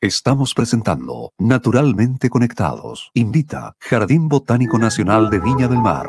Estamos 0.00 0.54
presentando 0.54 1.32
Naturalmente 1.38 2.30
Conectados. 2.30 3.10
Invita 3.14 3.74
Jardín 3.80 4.28
Botánico 4.28 4.78
Nacional 4.78 5.28
de 5.28 5.40
Viña 5.40 5.66
del 5.66 5.80
Mar. 5.80 6.06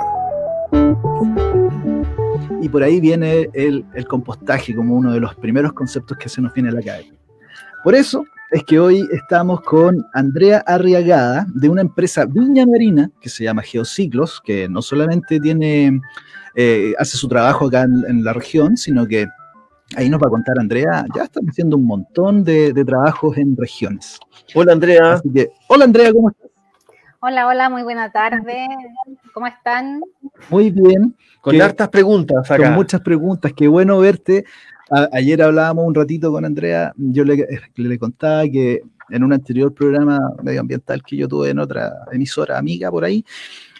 Y 2.61 2.69
por 2.69 2.83
ahí 2.83 2.99
viene 2.99 3.49
el, 3.51 3.83
compostaje 4.07 4.75
como 4.75 4.95
uno 4.95 5.11
de 5.11 5.19
los 5.19 5.33
primeros 5.33 5.73
conceptos 5.73 6.19
que 6.19 6.29
se 6.29 6.39
nos 6.39 6.53
viene 6.53 6.69
a 6.69 6.73
la 6.73 6.83
cabeza. 6.83 7.15
Por 7.83 7.95
eso 7.95 8.23
es 8.51 8.63
que 8.63 8.79
hoy 8.79 9.07
estamos 9.11 9.61
con 9.61 10.05
Andrea 10.13 10.63
Arriagada 10.67 11.47
de 11.55 11.67
una 11.67 11.81
empresa 11.81 12.27
viña 12.27 12.67
marina 12.67 13.09
que 13.19 13.29
se 13.29 13.45
llama 13.45 13.63
Geociclos, 13.63 14.39
que 14.45 14.69
no 14.69 14.83
solamente 14.83 15.39
tiene, 15.39 15.99
eh, 16.53 16.93
hace 16.99 17.17
su 17.17 17.27
trabajo 17.27 17.65
acá 17.65 17.85
en 17.85 18.23
la 18.23 18.33
región, 18.33 18.77
sino 18.77 19.07
que 19.07 19.25
Ahí 19.95 20.09
nos 20.09 20.21
va 20.21 20.27
a 20.27 20.29
contar 20.29 20.59
Andrea, 20.59 21.05
ya 21.15 21.23
están 21.23 21.45
haciendo 21.47 21.75
un 21.77 21.85
montón 21.85 22.43
de, 22.43 22.73
trabajos 22.85 23.37
en 23.37 23.57
regiones. 23.57 24.19
Hola 24.53 24.73
Andrea. 24.73 25.21
hola 25.67 25.85
Andrea, 25.85 26.13
¿cómo 26.13 26.29
estás? 26.29 26.49
Hola, 27.21 27.47
hola, 27.47 27.69
muy 27.69 27.83
buena 27.83 28.11
tarde. 28.11 28.67
¿Cómo 29.33 29.47
están? 29.47 29.99
Muy 30.49 30.69
bien. 30.69 31.15
Con 31.41 31.59
hartas 31.61 31.89
preguntas 31.89 32.49
acá. 32.49 32.63
Con 32.63 32.75
muchas 32.75 33.01
preguntas, 33.01 33.51
qué 33.53 33.67
bueno 33.67 33.99
verte. 33.99 34.45
ayer 35.11 35.41
hablábamos 35.41 35.85
un 35.85 35.95
ratito 35.95 36.31
con 36.31 36.45
Andrea, 36.45 36.93
yo 36.95 37.25
le, 37.25 37.45
le 37.75 37.99
contaba 37.99 38.43
que 38.43 38.81
en 39.09 39.23
un 39.23 39.33
anterior 39.33 39.73
programa 39.73 40.19
medioambiental 40.43 41.03
que 41.03 41.17
yo 41.17 41.27
tuve 41.27 41.49
en 41.49 41.59
otra 41.59 41.91
emisora 42.11 42.57
amiga 42.57 42.91
por 42.91 43.03
ahí, 43.03 43.25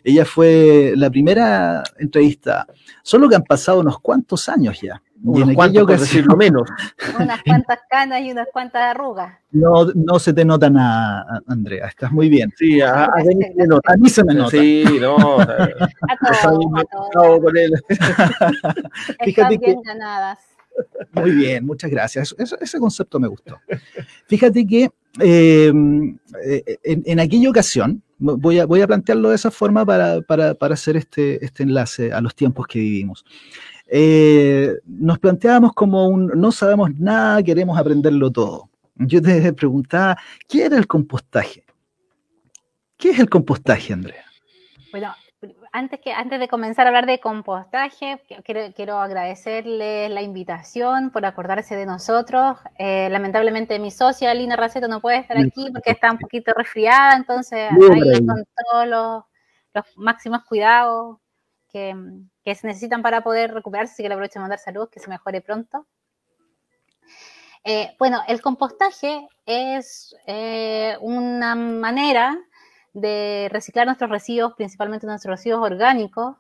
ella 0.10 0.26
fue 0.26 0.94
la 0.96 1.10
primera 1.10 1.84
entrevista, 1.98 2.68
solo 3.04 3.30
que 3.30 3.36
han 3.36 3.44
pasado 3.44 3.80
unos 3.80 4.00
cuantos 4.00 4.50
años 4.50 4.80
ya. 4.82 5.02
Y 5.22 5.42
en 5.42 5.54
cuantos, 5.54 5.86
por 5.86 6.00
decirlo 6.00 6.38
menos. 6.38 6.70
Unas 7.20 7.44
cuantas 7.44 7.80
canas 7.90 8.22
y 8.22 8.32
unas 8.32 8.48
cuantas 8.54 8.84
arrugas. 8.84 9.38
No, 9.52 9.86
no 9.94 10.18
se 10.18 10.32
te 10.32 10.46
nota 10.46 10.70
nada, 10.70 11.42
Andrea, 11.46 11.88
estás 11.88 12.10
muy 12.12 12.30
bien. 12.30 12.54
Sí, 12.56 12.80
a, 12.80 13.04
a, 13.04 13.08
a 13.08 13.98
mí 13.98 14.10
se 14.10 14.24
me 14.24 14.34
nota. 14.34 14.52
Sí, 14.52 14.86
no. 15.02 15.18
a 15.42 15.58
todos, 16.42 16.66
a 16.74 16.84
todos. 17.12 17.40
Con 17.42 17.58
él. 17.58 17.74
Fíjate 19.26 19.58
bien 19.58 19.82
que, 19.82 19.90
ganadas. 19.90 20.40
Muy 21.12 21.32
bien, 21.32 21.66
muchas 21.66 21.92
gracias. 21.92 22.34
ese 22.38 22.80
concepto 22.80 23.20
me 23.20 23.28
gustó. 23.28 23.60
Fíjate 24.28 24.66
que 24.66 24.90
eh, 25.20 25.68
en, 25.68 26.20
en, 26.84 27.20
aquella 27.20 27.50
ocasión, 27.50 28.02
voy 28.20 28.60
a, 28.60 28.66
voy 28.66 28.82
a 28.82 28.88
plantearlo 28.88 29.30
de 29.30 29.36
esa 29.36 29.50
forma 29.50 29.86
para, 29.86 30.22
para, 30.22 30.54
para 30.54 30.74
hacer 30.74 30.98
este, 30.98 31.44
este 31.44 31.64
enlace 31.64 32.12
a 32.12 32.22
los 32.22 32.36
tiempos 32.36 32.68
que 32.68 32.80
vivimos. 32.80 33.26
Eh, 33.88 34.76
nos 34.86 35.18
planteábamos 35.18 35.74
como 35.74 36.08
un 36.08 36.28
no 36.28 36.52
sabemos 36.52 36.92
nada, 37.00 37.42
queremos 37.42 37.78
aprenderlo 37.78 38.30
todo. 38.32 38.70
Yo 38.96 39.22
te 39.22 39.52
preguntaba, 39.54 40.18
¿qué 40.48 40.66
era 40.66 40.78
el 40.78 40.86
compostaje? 40.86 41.64
¿Qué 42.98 43.12
es 43.12 43.20
el 43.20 43.30
compostaje, 43.30 43.94
Andrea? 43.94 44.26
Bueno, 44.92 45.14
antes, 45.72 46.00
que, 46.00 46.12
antes 46.14 46.40
de 46.40 46.48
comenzar 46.48 46.86
a 46.86 46.90
hablar 46.90 47.06
de 47.06 47.20
compostaje, 47.20 48.22
quiero, 48.44 48.74
quiero 48.74 49.00
agradecerles 49.00 50.10
la 50.12 50.22
invitación 50.22 51.12
por 51.12 51.26
acordarse 51.26 51.76
de 51.76 51.86
nosotros. 51.86 52.58
Eh, 52.78 53.10
lamentablemente 53.10 53.80
mi 53.80 53.92
socia, 53.92 54.34
Lina 54.34 54.56
Raceto, 54.56 54.88
no 54.88 55.00
puede 55.02 55.18
estar 55.18 55.38
aquí 55.38 55.70
porque 55.72 55.92
está 55.92 56.12
un 56.12 56.18
poquito 56.20 56.54
resfriada, 56.56 57.16
entonces 57.16 57.70
ahí 57.72 58.26
con 58.26 58.44
todos 58.70 58.88
los, 58.88 59.24
los 59.74 59.86
máximos 59.98 60.44
cuidados 60.46 61.18
que, 61.72 61.96
que 62.44 62.56
se 62.56 62.68
necesitan 62.68 63.02
para 63.02 63.22
poder 63.22 63.54
recuperarse, 63.54 63.94
así 63.94 64.04
que 64.04 64.10
le 64.10 64.16
aprovecho 64.16 64.40
de 64.40 64.42
mandar 64.42 64.60
saludos, 64.60 64.90
que 64.90 65.00
se 65.00 65.10
mejore 65.10 65.42
pronto. 65.42 65.86
Eh, 67.64 67.96
bueno, 68.00 68.22
el 68.28 68.42
compostaje 68.42 69.28
es 69.46 70.16
eh, 70.26 70.98
una 71.02 71.56
manera 71.56 72.40
de 72.94 73.50
reciclar 73.52 73.86
nuestros 73.86 74.10
residuos, 74.10 74.54
principalmente 74.56 75.08
nuestros 75.08 75.38
residuos 75.38 75.62
orgánicos, 75.62 76.38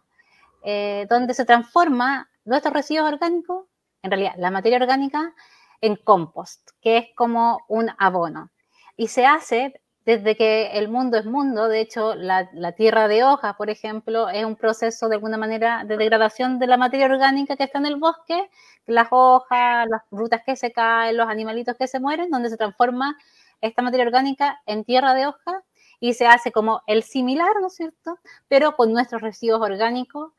eh, 0.63 1.07
donde 1.09 1.33
se 1.33 1.45
transforma 1.45 2.29
nuestros 2.45 2.73
residuos 2.73 3.11
orgánicos, 3.11 3.65
en 4.01 4.11
realidad 4.11 4.33
la 4.37 4.51
materia 4.51 4.77
orgánica, 4.77 5.33
en 5.81 5.95
compost, 5.95 6.69
que 6.81 6.97
es 6.97 7.05
como 7.15 7.59
un 7.67 7.89
abono. 7.97 8.51
Y 8.97 9.07
se 9.07 9.25
hace 9.25 9.81
desde 10.05 10.35
que 10.35 10.71
el 10.73 10.89
mundo 10.89 11.17
es 11.17 11.25
mundo, 11.25 11.67
de 11.67 11.81
hecho, 11.81 12.15
la, 12.15 12.49
tierra 12.75 13.07
de 13.07 13.23
hojas, 13.23 13.55
por 13.55 13.69
ejemplo, 13.69 14.27
es 14.29 14.43
un 14.43 14.55
proceso 14.55 15.07
de 15.07 15.15
alguna 15.15 15.37
manera 15.37 15.83
de 15.85 15.97
degradación 15.97 16.57
de 16.57 16.67
la 16.67 16.77
materia 16.77 17.05
orgánica 17.05 17.55
que 17.55 17.65
está 17.65 17.77
en 17.77 17.85
el 17.85 17.97
bosque, 17.97 18.49
las 18.87 19.07
hojas, 19.11 19.87
las 19.87 20.01
frutas 20.09 20.41
que 20.43 20.55
se 20.55 20.71
caen, 20.71 21.15
los 21.15 21.29
animalitos 21.29 21.75
que 21.77 21.87
se 21.87 21.99
mueren, 21.99 22.31
donde 22.31 22.49
se 22.49 22.57
transforma 22.57 23.17
esta 23.61 23.83
materia 23.83 24.05
orgánica 24.05 24.59
en 24.65 24.83
tierra 24.83 25.13
de 25.13 25.27
hoja 25.27 25.63
y 25.99 26.13
se 26.13 26.27
hace 26.27 26.51
como 26.51 26.81
el 26.87 27.03
similar, 27.03 27.51
¿no 27.59 27.67
es 27.67 27.75
cierto? 27.75 28.19
Pero 28.47 28.75
con 28.75 28.93
nuestros 28.93 29.21
residuos 29.21 29.61
orgánicos 29.61 30.31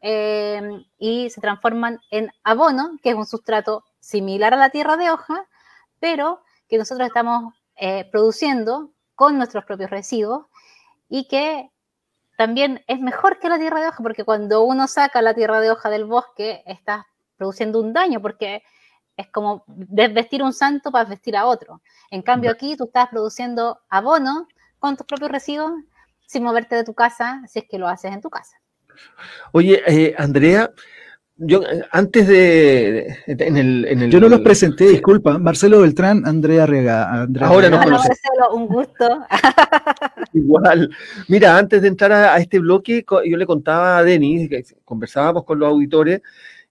eh, 0.00 0.84
y 0.98 1.30
se 1.30 1.40
transforman 1.40 2.00
en 2.10 2.30
abono, 2.44 2.98
que 3.02 3.10
es 3.10 3.16
un 3.16 3.26
sustrato 3.26 3.84
similar 4.00 4.54
a 4.54 4.58
la 4.58 4.70
tierra 4.70 4.96
de 4.96 5.10
hoja, 5.10 5.46
pero 5.98 6.40
que 6.68 6.78
nosotros 6.78 7.08
estamos 7.08 7.54
eh, 7.76 8.08
produciendo 8.10 8.92
con 9.14 9.36
nuestros 9.36 9.64
propios 9.64 9.90
residuos 9.90 10.46
y 11.08 11.26
que 11.26 11.70
también 12.36 12.84
es 12.86 13.00
mejor 13.00 13.40
que 13.40 13.48
la 13.48 13.58
tierra 13.58 13.80
de 13.80 13.88
hoja, 13.88 14.02
porque 14.02 14.24
cuando 14.24 14.62
uno 14.62 14.86
saca 14.86 15.22
la 15.22 15.34
tierra 15.34 15.60
de 15.60 15.72
hoja 15.72 15.90
del 15.90 16.04
bosque, 16.04 16.62
está 16.66 17.08
produciendo 17.36 17.80
un 17.80 17.92
daño, 17.92 18.22
porque 18.22 18.62
es 19.16 19.28
como 19.30 19.64
desvestir 19.66 20.44
un 20.44 20.52
santo 20.52 20.92
para 20.92 21.08
vestir 21.08 21.36
a 21.36 21.46
otro. 21.46 21.82
En 22.12 22.22
cambio, 22.22 22.52
aquí 22.52 22.76
tú 22.76 22.84
estás 22.84 23.08
produciendo 23.08 23.80
abono 23.88 24.46
con 24.78 24.96
tus 24.96 25.06
propios 25.06 25.30
residuos 25.30 25.72
sin 26.26 26.42
moverte 26.42 26.76
de 26.76 26.84
tu 26.84 26.94
casa, 26.94 27.42
si 27.48 27.60
es 27.60 27.64
que 27.68 27.78
lo 27.78 27.88
haces 27.88 28.12
en 28.12 28.20
tu 28.20 28.30
casa. 28.30 28.56
Oye, 29.52 29.82
eh, 29.86 30.14
Andrea, 30.18 30.70
yo 31.40 31.62
eh, 31.62 31.84
antes 31.92 32.26
de, 32.26 33.16
en, 33.26 33.56
el, 33.56 34.10
Yo 34.10 34.18
no 34.18 34.28
los 34.28 34.40
presenté, 34.40 34.88
disculpa. 34.88 35.38
Marcelo 35.38 35.80
Beltrán, 35.80 36.26
Andrea 36.26 36.66
Rega. 36.66 37.26
Ahora 37.40 37.70
no 37.70 37.78
Marcelo, 37.78 38.50
un 38.54 38.66
gusto. 38.66 39.24
Igual. 40.32 40.90
Mira, 41.28 41.56
antes 41.56 41.80
de 41.80 41.88
entrar 41.88 42.10
a, 42.10 42.36
este 42.38 42.58
bloque, 42.58 43.04
yo 43.24 43.36
le 43.36 43.46
contaba 43.46 43.98
a 43.98 44.02
Denis, 44.02 44.48
que 44.48 44.64
conversábamos 44.84 45.44
con 45.44 45.60
los 45.60 45.68
auditores, 45.68 46.22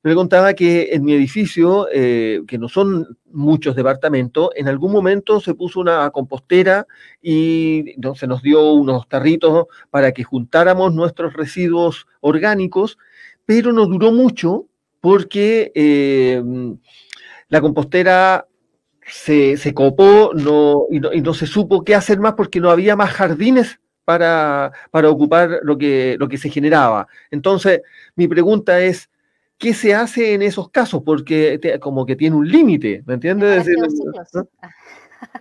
yo 0.03 0.09
le 0.09 0.15
contaba 0.15 0.53
que 0.53 0.89
en 0.93 1.03
mi 1.03 1.13
edificio, 1.13 1.87
eh, 1.91 2.41
que 2.47 2.57
no 2.57 2.69
son 2.69 3.17
muchos 3.25 3.75
departamentos, 3.75 4.49
en 4.55 4.67
algún 4.67 4.91
momento 4.91 5.39
se 5.39 5.53
puso 5.53 5.79
una 5.79 6.09
compostera 6.11 6.87
y 7.21 7.95
se 8.15 8.27
nos 8.27 8.41
dio 8.41 8.71
unos 8.73 9.07
tarritos 9.09 9.65
para 9.89 10.11
que 10.11 10.23
juntáramos 10.23 10.93
nuestros 10.93 11.33
residuos 11.33 12.07
orgánicos 12.21 12.97
pero 13.47 13.71
no 13.71 13.85
duró 13.87 14.11
mucho 14.11 14.67
porque 14.99 15.71
eh, 15.73 16.43
la 17.47 17.61
compostera 17.61 18.45
se, 19.01 19.73
copó 19.73 20.33
y, 20.91 21.21
no, 21.21 21.33
se 21.33 21.47
supo 21.47 21.83
qué 21.85 21.95
hacer 21.95 22.19
más 22.19 22.33
porque 22.33 22.59
no 22.59 22.69
había 22.69 22.97
más 22.97 23.11
jardines 23.11 23.79
para, 24.03 24.73
ocupar 24.91 25.61
lo 25.63 25.77
que, 25.77 26.17
lo 26.19 26.27
que 26.27 26.37
se 26.37 26.49
generaba. 26.49 27.07
Entonces, 27.31 27.81
mi 28.15 28.27
pregunta 28.27 28.81
es, 28.81 29.09
¿qué 29.57 29.73
se 29.73 29.93
hace 29.95 30.33
en 30.33 30.41
esos 30.41 30.69
casos? 30.69 31.01
Porque 31.03 31.59
como 31.81 32.05
que 32.05 32.15
tiene 32.15 32.35
un 32.35 32.47
límite, 32.47 33.03
¿me 33.05 33.15
entiendes? 33.15 33.65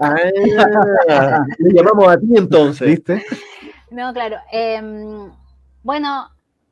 Ah, 0.01 0.17
le 1.59 1.73
llamamos 1.73 2.09
a 2.09 2.19
ti 2.19 2.27
entonces, 2.35 2.89
¿viste? 2.89 3.25
No, 3.91 4.13
claro. 4.13 4.39
Em, 4.51 5.31
bueno, 5.83 6.31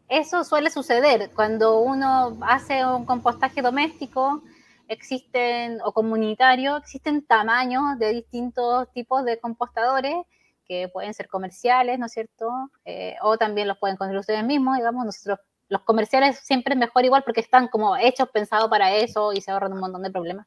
eso 0.08 0.44
suele 0.44 0.70
suceder 0.70 1.30
cuando 1.34 1.80
uno 1.80 2.38
hace 2.42 2.84
un 2.84 3.04
compostaje 3.04 3.62
doméstico, 3.62 4.42
existen 4.88 5.78
o 5.84 5.92
comunitario, 5.92 6.76
existen 6.76 7.24
tamaños 7.24 7.98
de 7.98 8.12
distintos 8.12 8.90
tipos 8.92 9.24
de 9.24 9.38
compostadores 9.38 10.14
que 10.66 10.88
pueden 10.88 11.12
ser 11.14 11.28
comerciales, 11.28 11.98
¿no 11.98 12.06
es 12.06 12.12
cierto? 12.12 12.70
Eh, 12.84 13.16
o 13.22 13.36
también 13.36 13.68
los 13.68 13.78
pueden 13.78 13.96
construir 13.96 14.20
ustedes 14.20 14.44
mismos, 14.44 14.76
digamos, 14.76 15.04
nosotros 15.04 15.38
los 15.68 15.82
comerciales 15.82 16.38
siempre 16.38 16.74
es 16.74 16.80
mejor 16.80 17.04
igual 17.04 17.22
porque 17.24 17.40
están 17.40 17.68
como 17.68 17.96
hechos, 17.96 18.28
pensados 18.30 18.68
para 18.68 18.94
eso 18.94 19.32
y 19.32 19.40
se 19.40 19.50
ahorran 19.50 19.72
un 19.72 19.80
montón 19.80 20.02
de 20.02 20.10
problemas. 20.10 20.46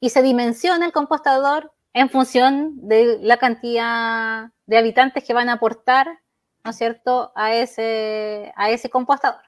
Y 0.00 0.10
se 0.10 0.22
dimensiona 0.22 0.86
el 0.86 0.92
compostador 0.92 1.72
en 1.92 2.10
función 2.10 2.72
de 2.88 3.18
la 3.20 3.36
cantidad 3.36 4.50
de 4.66 4.78
habitantes 4.78 5.24
que 5.24 5.34
van 5.34 5.48
a 5.48 5.54
aportar 5.54 6.22
¿no 6.64 6.70
es 6.70 6.76
cierto?, 6.76 7.32
a 7.34 7.54
ese, 7.54 8.52
a 8.56 8.70
ese 8.70 8.90
compostador. 8.90 9.40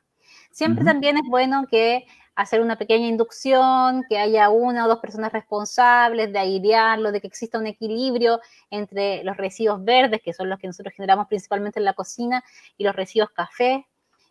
Siempre 0.50 0.84
también 0.84 1.16
es 1.16 1.24
bueno 1.28 1.66
que 1.70 2.06
hacer 2.34 2.60
una 2.60 2.76
pequeña 2.76 3.06
inducción, 3.06 4.04
que 4.08 4.18
haya 4.18 4.48
una 4.50 4.84
o 4.84 4.88
dos 4.88 4.98
personas 4.98 5.32
responsables 5.32 6.32
de 6.32 6.38
airearlo, 6.38 7.12
de 7.12 7.20
que 7.20 7.28
exista 7.28 7.58
un 7.58 7.66
equilibrio 7.66 8.40
entre 8.70 9.22
los 9.22 9.36
residuos 9.36 9.84
verdes, 9.84 10.20
que 10.22 10.32
son 10.32 10.48
los 10.48 10.58
que 10.58 10.66
nosotros 10.66 10.94
generamos 10.94 11.28
principalmente 11.28 11.78
en 11.78 11.84
la 11.84 11.94
cocina, 11.94 12.42
y 12.76 12.84
los 12.84 12.96
residuos 12.96 13.30
café. 13.30 13.86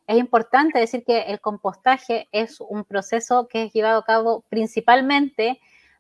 Es 0.08 0.18
importante 0.18 0.80
decir 0.80 1.04
que 1.06 1.22
el 1.24 1.40
compostaje 1.40 2.28
es 2.32 2.60
un 2.60 2.84
proceso 2.84 3.48
que 3.48 3.64
es 3.64 3.74
llevado 3.74 4.00
a 4.00 4.06
cabo 4.06 4.44
principalmente 4.50 5.60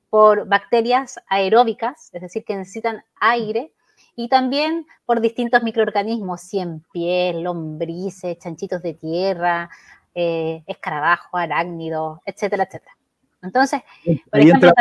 por 0.09 0.47
bacterias 0.47 1.19
aeróbicas, 1.27 2.09
es 2.13 2.21
decir, 2.21 2.43
que 2.43 2.55
necesitan 2.55 3.03
aire, 3.19 3.71
y 4.15 4.27
también 4.29 4.85
por 5.05 5.21
distintos 5.21 5.63
microorganismos, 5.63 6.41
cien 6.41 6.83
pies, 6.91 7.35
lombrices, 7.35 8.37
chanchitos 8.37 8.81
de 8.81 8.93
tierra, 8.93 9.69
eh, 10.13 10.63
escarabajos, 10.67 11.29
arácnidos, 11.33 12.19
etcétera, 12.25 12.63
etcétera. 12.65 12.95
Entonces, 13.41 13.81
por 14.29 14.39
ahí 14.39 14.47
ejemplo, 14.47 14.71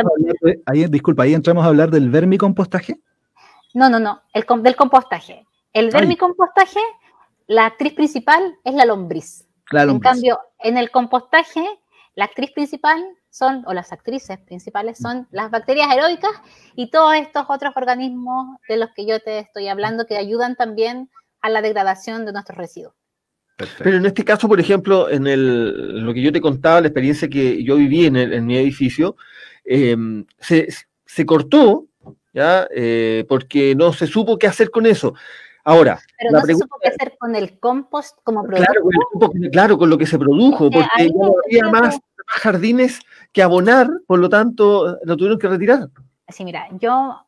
ahí, 0.66 0.86
disculpa, 0.86 1.24
ahí 1.24 1.34
entramos 1.34 1.64
a 1.64 1.68
hablar 1.68 1.90
del 1.90 2.10
vermicompostaje. 2.10 3.00
No, 3.74 3.88
no, 3.88 3.98
no, 3.98 4.20
el, 4.34 4.44
del 4.62 4.76
compostaje. 4.76 5.46
El 5.72 5.90
vermicompostaje, 5.90 6.80
la 7.52 7.66
actriz 7.66 7.92
principal 7.92 8.56
es 8.64 8.74
la 8.74 8.86
lombriz. 8.86 9.46
La 9.70 9.84
lombriz. 9.84 10.08
En 10.08 10.12
cambio, 10.12 10.40
en 10.58 10.78
el 10.78 10.90
compostaje, 10.90 11.62
la 12.14 12.24
actriz 12.24 12.50
principal 12.52 13.04
son, 13.30 13.62
o 13.66 13.74
las 13.74 13.92
actrices 13.92 14.38
principales 14.38 14.98
son 14.98 15.28
las 15.30 15.50
bacterias 15.50 15.88
aeróbicas 15.90 16.30
y 16.76 16.90
todos 16.90 17.14
estos 17.14 17.44
otros 17.48 17.74
organismos 17.76 18.56
de 18.68 18.78
los 18.78 18.90
que 18.94 19.06
yo 19.06 19.20
te 19.20 19.38
estoy 19.38 19.68
hablando 19.68 20.06
que 20.06 20.16
ayudan 20.16 20.56
también 20.56 21.10
a 21.42 21.50
la 21.50 21.60
degradación 21.60 22.24
de 22.24 22.32
nuestros 22.32 22.56
residuos. 22.56 22.94
Pero 23.78 23.98
en 23.98 24.06
este 24.06 24.24
caso, 24.24 24.48
por 24.48 24.58
ejemplo, 24.58 25.10
en 25.10 25.26
el, 25.26 26.00
lo 26.00 26.14
que 26.14 26.22
yo 26.22 26.32
te 26.32 26.40
contaba, 26.40 26.80
la 26.80 26.88
experiencia 26.88 27.28
que 27.28 27.62
yo 27.62 27.76
viví 27.76 28.06
en, 28.06 28.46
mi 28.46 28.56
edificio, 28.56 29.16
eh, 29.64 29.94
se, 30.40 31.26
cortó, 31.26 31.86
¿ya? 32.32 32.66
Eh, 32.74 33.26
porque 33.28 33.74
no 33.74 33.92
se 33.92 34.06
supo 34.06 34.38
qué 34.38 34.46
hacer 34.46 34.70
con 34.70 34.86
eso. 34.86 35.14
Ahora, 35.64 36.00
pero 36.18 36.32
no 36.32 36.40
se 36.40 36.54
supo 36.54 36.76
qué 36.82 36.88
hacer 36.88 37.16
con 37.18 37.36
el 37.36 37.58
compost 37.60 38.18
como 38.24 38.44
producto. 38.44 38.72
Claro, 39.52 39.78
con, 39.78 39.90
lo 39.90 39.98
que 39.98 40.06
se 40.06 40.18
produjo, 40.18 40.70
porque 40.70 40.88
ya 40.98 41.06
no 41.14 41.34
había 41.44 41.70
más 41.70 42.00
jardines 42.26 43.00
que 43.32 43.42
abonar, 43.42 43.88
por 44.06 44.18
lo 44.18 44.28
tanto, 44.28 44.98
lo 45.04 45.16
tuvieron 45.16 45.38
que 45.38 45.48
retirar. 45.48 45.88
Sí, 46.28 46.44
mira, 46.44 46.66
yo 46.80 47.24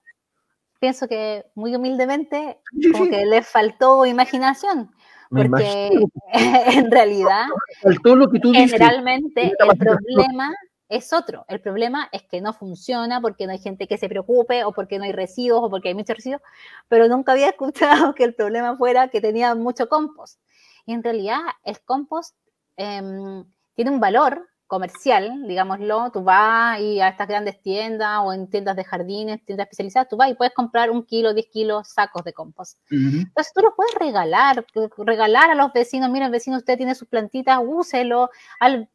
pienso 0.81 1.07
que 1.07 1.47
muy 1.55 1.77
humildemente, 1.77 2.59
como 2.93 3.09
que 3.09 3.25
le 3.25 3.43
faltó 3.43 4.05
imaginación, 4.05 4.91
porque 5.31 5.91
en 6.33 6.91
realidad, 6.91 7.47
faltó 7.83 8.17
lo 8.17 8.29
que 8.31 8.41
tú 8.41 8.53
generalmente 8.53 9.53
el 9.59 9.79
problema 9.79 10.53
es 10.89 11.13
otro. 11.13 11.45
El 11.49 11.61
problema 11.61 12.09
es 12.13 12.23
que 12.23 12.41
no 12.41 12.53
funciona 12.53 13.21
porque 13.21 13.47
no 13.47 13.53
hay 13.53 13.59
gente 13.59 13.87
que 13.87 13.99
se 13.99 14.09
preocupe 14.09 14.65
o 14.65 14.73
porque 14.73 14.99
no 14.99 15.05
hay 15.05 15.13
residuos 15.13 15.63
o 15.63 15.71
porque 15.71 15.89
hay 15.89 15.95
muchos 15.95 16.17
residuos, 16.17 16.43
pero 16.89 17.09
nunca 17.09 17.33
había 17.33 17.49
escuchado 17.51 18.15
que 18.15 18.25
el 18.25 18.35
problema 18.35 18.77
fuera 18.77 19.09
que 19.09 19.21
tenía 19.21 19.55
mucho 19.55 19.89
compost. 19.89 20.41
Y 20.87 20.93
en 20.93 21.03
realidad 21.03 21.41
el 21.65 21.81
compost 21.81 22.37
em, 22.77 23.45
tiene 23.75 23.91
un 23.91 24.01
valor 24.01 24.49
comercial, 24.67 25.47
digámoslo, 25.47 26.11
tú 26.11 26.25
vas 26.25 26.81
y 26.81 27.01
a 27.01 27.09
estas 27.09 27.29
grandes 27.29 27.61
tiendas 27.63 28.21
o 28.23 28.33
en 28.33 28.49
tiendas 28.49 28.75
de 28.77 28.85
jardines, 28.85 29.45
tiendas 29.45 29.67
especializadas, 29.67 30.09
tú 30.09 30.17
vas 30.17 30.31
y 30.31 30.35
puedes 30.35 30.55
comprar 30.55 30.91
un 30.91 31.05
kilo, 31.05 31.35
diez 31.35 31.47
kilos, 31.47 31.89
sacos 31.89 32.25
de 32.25 32.33
compost. 32.33 32.79
Entonces 32.91 33.53
tú 33.55 33.61
lo 33.61 33.75
puedes 33.77 33.95
regalar, 33.95 34.65
regalar 34.99 35.51
a 35.51 35.55
los 35.55 35.73
vecinos, 35.73 36.11
miren, 36.11 36.33
vecino, 36.33 36.57
usted 36.57 36.77
tiene 36.77 36.95
sus 36.95 37.09
plantitas, 37.09 37.61
úselo 37.63 38.31
al, 38.59 38.89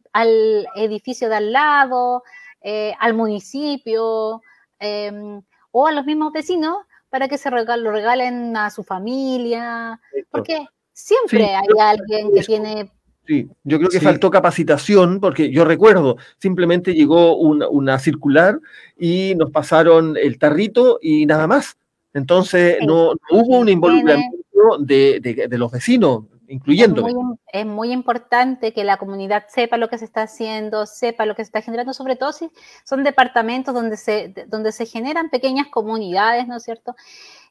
edificio 0.76 1.30
de 1.30 1.36
al 1.36 1.52
lado, 1.52 2.24
eh, 2.62 2.94
al 3.00 3.14
municipio 3.14 4.42
em, 4.80 5.42
o 5.72 5.88
a 5.88 5.92
los 5.92 6.06
mismos 6.06 6.34
vecinos 6.34 6.78
para 7.10 7.28
que 7.28 7.38
se 7.38 7.50
lo 7.50 7.92
regalen 7.92 8.56
a 8.56 8.70
su 8.70 8.84
familia, 8.84 10.00
porque 10.30 10.68
siempre 10.94 11.56
hay 11.56 11.68
alguien 11.80 12.32
que 12.34 12.42
tiene 12.44 12.92
Sí, 13.30 13.48
yo 13.64 13.78
creo 13.78 13.92
que 13.92 14.00
faltó 14.00 14.32
capacitación, 14.32 15.20
porque 15.20 15.52
yo 15.52 15.64
recuerdo, 15.64 16.18
simplemente 16.40 16.96
llegó 16.96 17.38
una, 17.38 18.00
circular 18.00 18.60
y 18.98 19.36
nos 19.36 19.52
pasaron 19.52 20.18
el 20.18 20.40
tarrito 20.40 20.98
y 21.00 21.28
nada 21.28 21.46
más. 21.46 21.78
Entonces 22.12 22.78
no, 22.88 23.12
hubo 23.30 23.60
un 23.60 23.70
involucramiento 23.70 24.80
de, 24.80 25.48
los 25.52 25.72
vecinos, 25.72 26.24
incluyendo. 26.50 27.06
Es, 27.54 27.66
muy, 27.66 27.92
importante 27.92 28.74
que 28.74 28.84
la 28.84 28.98
comunidad 28.98 29.46
sepa 29.48 29.78
lo 29.78 29.88
que 29.90 29.98
se 29.98 30.06
está 30.06 30.24
haciendo, 30.24 30.86
sepa 30.86 31.25
lo 31.25 31.36
que 31.36 31.44
se 31.44 31.48
está 31.50 31.62
generando, 31.62 31.94
sobre 31.94 32.16
todo 32.16 32.34
si 32.34 32.50
son 32.84 33.04
departamentos 33.04 33.74
donde 33.74 33.98
se, 33.98 34.34
donde 34.48 34.72
se 34.72 34.86
generan 34.86 35.30
pequeñas 35.30 35.68
comunidades, 35.68 36.48
¿no 36.48 36.57
es 36.57 36.63
cierto? 36.63 36.96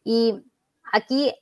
Y 0.04 0.42
aquí, 0.92 1.32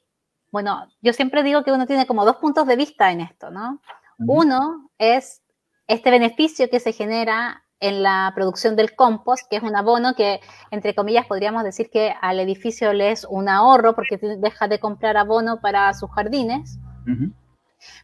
bueno, 0.50 0.87
yo 1.00 1.12
siempre 1.12 1.43
digo 1.43 1.64
que 1.64 1.73
uno 1.73 1.87
tiene 1.87 2.06
como 2.06 2.25
dos 2.25 2.37
puntos 2.37 2.67
de 2.67 2.76
vista 2.76 3.11
en 3.11 3.23
esto, 3.23 3.50
¿no? 3.50 3.81
Uno 4.19 4.91
es 4.99 5.43
este 5.87 6.11
beneficio 6.11 6.70
que 6.70 6.81
se 6.81 6.93
genera 6.93 7.62
en 7.81 8.02
la 8.02 8.32
producción 8.35 8.75
del 8.76 8.94
compost, 8.94 9.49
que 9.50 9.56
es 9.56 9.62
un 9.62 9.76
abono 9.76 10.14
que, 10.14 10.41
entre 10.70 10.94
comillas, 10.94 11.26
podríamos 11.26 11.62
decir 11.62 11.91
que 11.91 12.14
al 12.20 12.41
edificio 12.41 12.93
le 12.93 13.11
es 13.11 13.26
un 13.29 13.49
ahorro 13.49 13.94
porque 13.94 14.19
deja 14.19 14.69
de 14.69 14.81
comprar 14.81 15.17
abono 15.17 15.61
para 15.61 15.93
sus 15.93 16.11
jardines. 16.11 16.79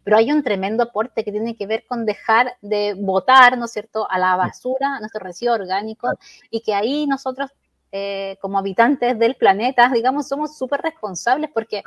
Pero 0.05 0.17
hay 0.17 0.33
un 0.33 0.43
tremendo 0.43 0.83
aporte 0.83 1.25
que 1.25 1.33
tiene 1.33 1.57
que 1.57 1.67
ver 1.67 1.85
con 1.87 2.05
dejar 2.05 2.57
de 2.61 2.95
botar, 2.95 3.57
¿no 3.59 3.65
es 3.65 3.73
cierto?, 3.73 4.11
a 4.11 4.19
la 4.19 4.37
basura, 4.37 4.97
a 4.97 5.01
nuestro 5.01 5.21
residuo 5.21 5.55
orgánico, 5.55 6.09
y 6.51 6.61
que 6.61 6.75
ahí 6.75 7.07
nosotros, 7.07 7.51
eh, 7.91 8.37
como 8.41 8.59
habitantes 8.59 9.19
del 9.19 9.37
planeta, 9.37 9.89
digamos, 9.89 10.29
somos 10.29 10.57
súper 10.57 10.81
responsables 10.83 11.51
porque 11.53 11.83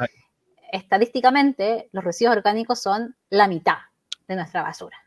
estadísticamente 0.72 1.90
los 1.92 2.04
residuos 2.04 2.36
orgánicos 2.36 2.82
son 2.82 3.16
la 3.30 3.48
mitad 3.48 3.78
de 4.28 4.36
nuestra 4.36 4.64
basura. 4.64 4.98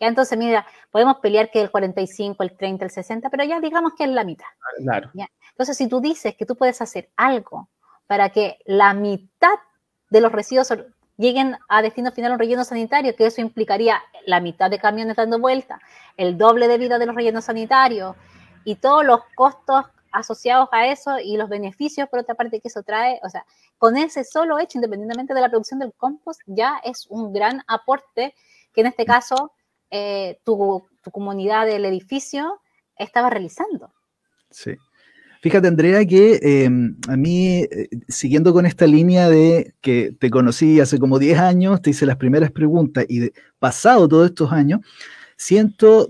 Ya 0.00 0.06
entonces, 0.06 0.38
mira, 0.38 0.64
podemos 0.90 1.16
pelear 1.16 1.50
que 1.50 1.60
el 1.60 1.70
45, 1.70 2.42
el 2.42 2.56
30, 2.56 2.84
el 2.84 2.90
60, 2.90 3.30
pero 3.30 3.44
ya 3.44 3.60
digamos 3.60 3.94
que 3.94 4.04
es 4.04 4.10
la 4.10 4.22
mitad. 4.24 4.46
Claro. 4.82 5.10
Entonces, 5.50 5.76
si 5.76 5.88
tú 5.88 6.00
dices 6.00 6.36
que 6.36 6.46
tú 6.46 6.54
puedes 6.54 6.80
hacer 6.80 7.10
algo 7.16 7.68
para 8.06 8.30
que 8.30 8.58
la 8.64 8.94
mitad 8.94 9.58
de 10.08 10.20
los 10.20 10.30
residuos 10.30 10.72
lleguen 11.18 11.58
a 11.68 11.82
destino 11.82 12.12
final 12.12 12.32
un 12.32 12.38
relleno 12.38 12.64
sanitario, 12.64 13.14
que 13.14 13.26
eso 13.26 13.42
implicaría 13.42 14.00
la 14.24 14.40
mitad 14.40 14.70
de 14.70 14.78
camiones 14.78 15.16
dando 15.16 15.38
vuelta, 15.38 15.80
el 16.16 16.38
doble 16.38 16.68
de 16.68 16.78
vida 16.78 16.98
de 16.98 17.06
los 17.06 17.14
rellenos 17.14 17.44
sanitarios 17.44 18.16
y 18.64 18.76
todos 18.76 19.04
los 19.04 19.20
costos 19.34 19.84
asociados 20.12 20.68
a 20.72 20.86
eso 20.86 21.18
y 21.18 21.36
los 21.36 21.48
beneficios, 21.48 22.08
por 22.08 22.20
otra 22.20 22.34
parte, 22.34 22.60
que 22.60 22.68
eso 22.68 22.82
trae, 22.82 23.20
o 23.22 23.28
sea, 23.28 23.44
con 23.76 23.96
ese 23.96 24.24
solo 24.24 24.58
hecho, 24.58 24.78
independientemente 24.78 25.34
de 25.34 25.40
la 25.40 25.50
producción 25.50 25.80
del 25.80 25.92
compost, 25.92 26.40
ya 26.46 26.80
es 26.82 27.06
un 27.10 27.32
gran 27.32 27.62
aporte 27.66 28.34
que 28.72 28.80
en 28.80 28.86
este 28.86 29.04
caso 29.04 29.52
eh, 29.90 30.40
tu, 30.44 30.86
comunidad 31.12 31.64
del 31.64 31.86
edificio 31.86 32.60
estaba 32.96 33.30
realizando. 33.30 33.92
Sí. 34.50 34.76
Fíjate, 35.40 35.68
Andrea, 35.68 36.04
que 36.04 36.40
em, 36.42 36.96
a 37.08 37.16
mí, 37.16 37.58
eh, 37.58 37.88
siguiendo 38.08 38.52
con 38.52 38.66
esta 38.66 38.86
línea 38.86 39.28
de 39.28 39.74
que 39.80 40.12
te 40.18 40.30
conocí 40.30 40.80
hace 40.80 40.98
como 40.98 41.18
10 41.18 41.38
años, 41.38 41.80
te 41.80 41.90
hice 41.90 42.06
las 42.06 42.16
primeras 42.16 42.50
preguntas 42.50 43.06
y 43.08 43.30
pasado 43.58 44.08
todos 44.08 44.30
estos 44.30 44.50
años, 44.52 44.80
siento, 45.36 46.08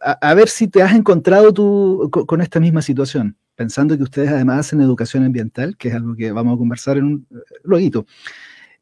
a, 0.00 0.34
ver 0.34 0.48
si 0.48 0.68
te 0.68 0.82
has 0.82 0.94
encontrado 0.94 1.52
tú 1.52 2.10
con, 2.10 2.40
esta 2.40 2.60
misma 2.60 2.80
situación, 2.80 3.36
pensando 3.56 3.96
que 3.96 4.04
ustedes 4.04 4.30
además 4.30 4.60
hacen 4.60 4.80
educación 4.80 5.24
ambiental, 5.24 5.76
que 5.76 5.88
es 5.88 5.94
algo 5.94 6.14
que 6.14 6.30
vamos 6.30 6.54
a 6.54 6.58
conversar 6.58 6.96
en 6.98 7.04
un 7.04 7.26
eh, 7.30 7.36
luego. 7.64 8.06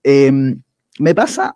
Em, 0.02 0.62
me 0.99 1.14
pasa 1.14 1.54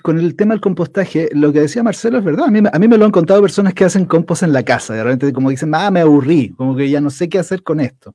con 0.00 0.18
el 0.18 0.34
tema 0.36 0.54
del 0.54 0.60
compostaje, 0.60 1.28
lo 1.32 1.52
que 1.52 1.60
decía 1.60 1.82
Marcelo 1.82 2.18
es 2.18 2.24
verdad. 2.24 2.46
A 2.46 2.50
mí, 2.78 2.88
me 2.88 2.98
lo 2.98 3.04
han 3.04 3.10
contado 3.10 3.42
personas 3.42 3.74
que 3.74 3.84
hacen 3.84 4.06
compost 4.06 4.42
en 4.42 4.52
la 4.52 4.62
casa. 4.62 4.94
De 4.94 5.04
repente, 5.04 5.32
como 5.32 5.50
dicen, 5.50 5.74
ah, 5.74 5.90
me 5.90 6.00
aburrí, 6.00 6.50
como 6.50 6.74
que 6.74 6.88
ya 6.88 7.00
no 7.00 7.10
sé 7.10 7.28
qué 7.28 7.38
hacer 7.38 7.62
con 7.62 7.80
esto. 7.80 8.14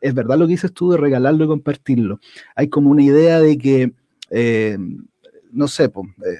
Es 0.00 0.14
verdad 0.14 0.38
lo 0.38 0.46
que 0.46 0.52
dices 0.52 0.72
tú 0.72 0.90
de 0.90 0.96
regalarlo 0.96 1.44
y 1.44 1.48
compartirlo. 1.48 2.20
Hay 2.54 2.68
como 2.68 2.90
una 2.90 3.02
idea 3.02 3.40
de 3.40 3.58
que, 3.58 3.92
eh, 4.30 4.78
no 5.52 5.68
sé, 5.68 5.84
eh, 5.84 5.90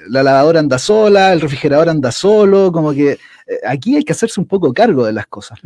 la 0.09 0.23
lavadora 0.23 0.61
anda 0.61 0.78
sola, 0.78 1.33
el 1.33 1.40
refrigerador 1.40 1.90
anda 1.90 2.11
solo, 2.11 2.73
como 2.73 2.92
que 2.92 3.12
eh, 3.12 3.18
aquí 3.66 3.97
hay 3.97 4.04
que 4.04 4.12
hacerse 4.12 4.40
un 4.40 4.47
poco 4.47 4.73
cargo 4.73 5.04
de 5.04 5.12
las 5.12 5.26
cosas. 5.26 5.59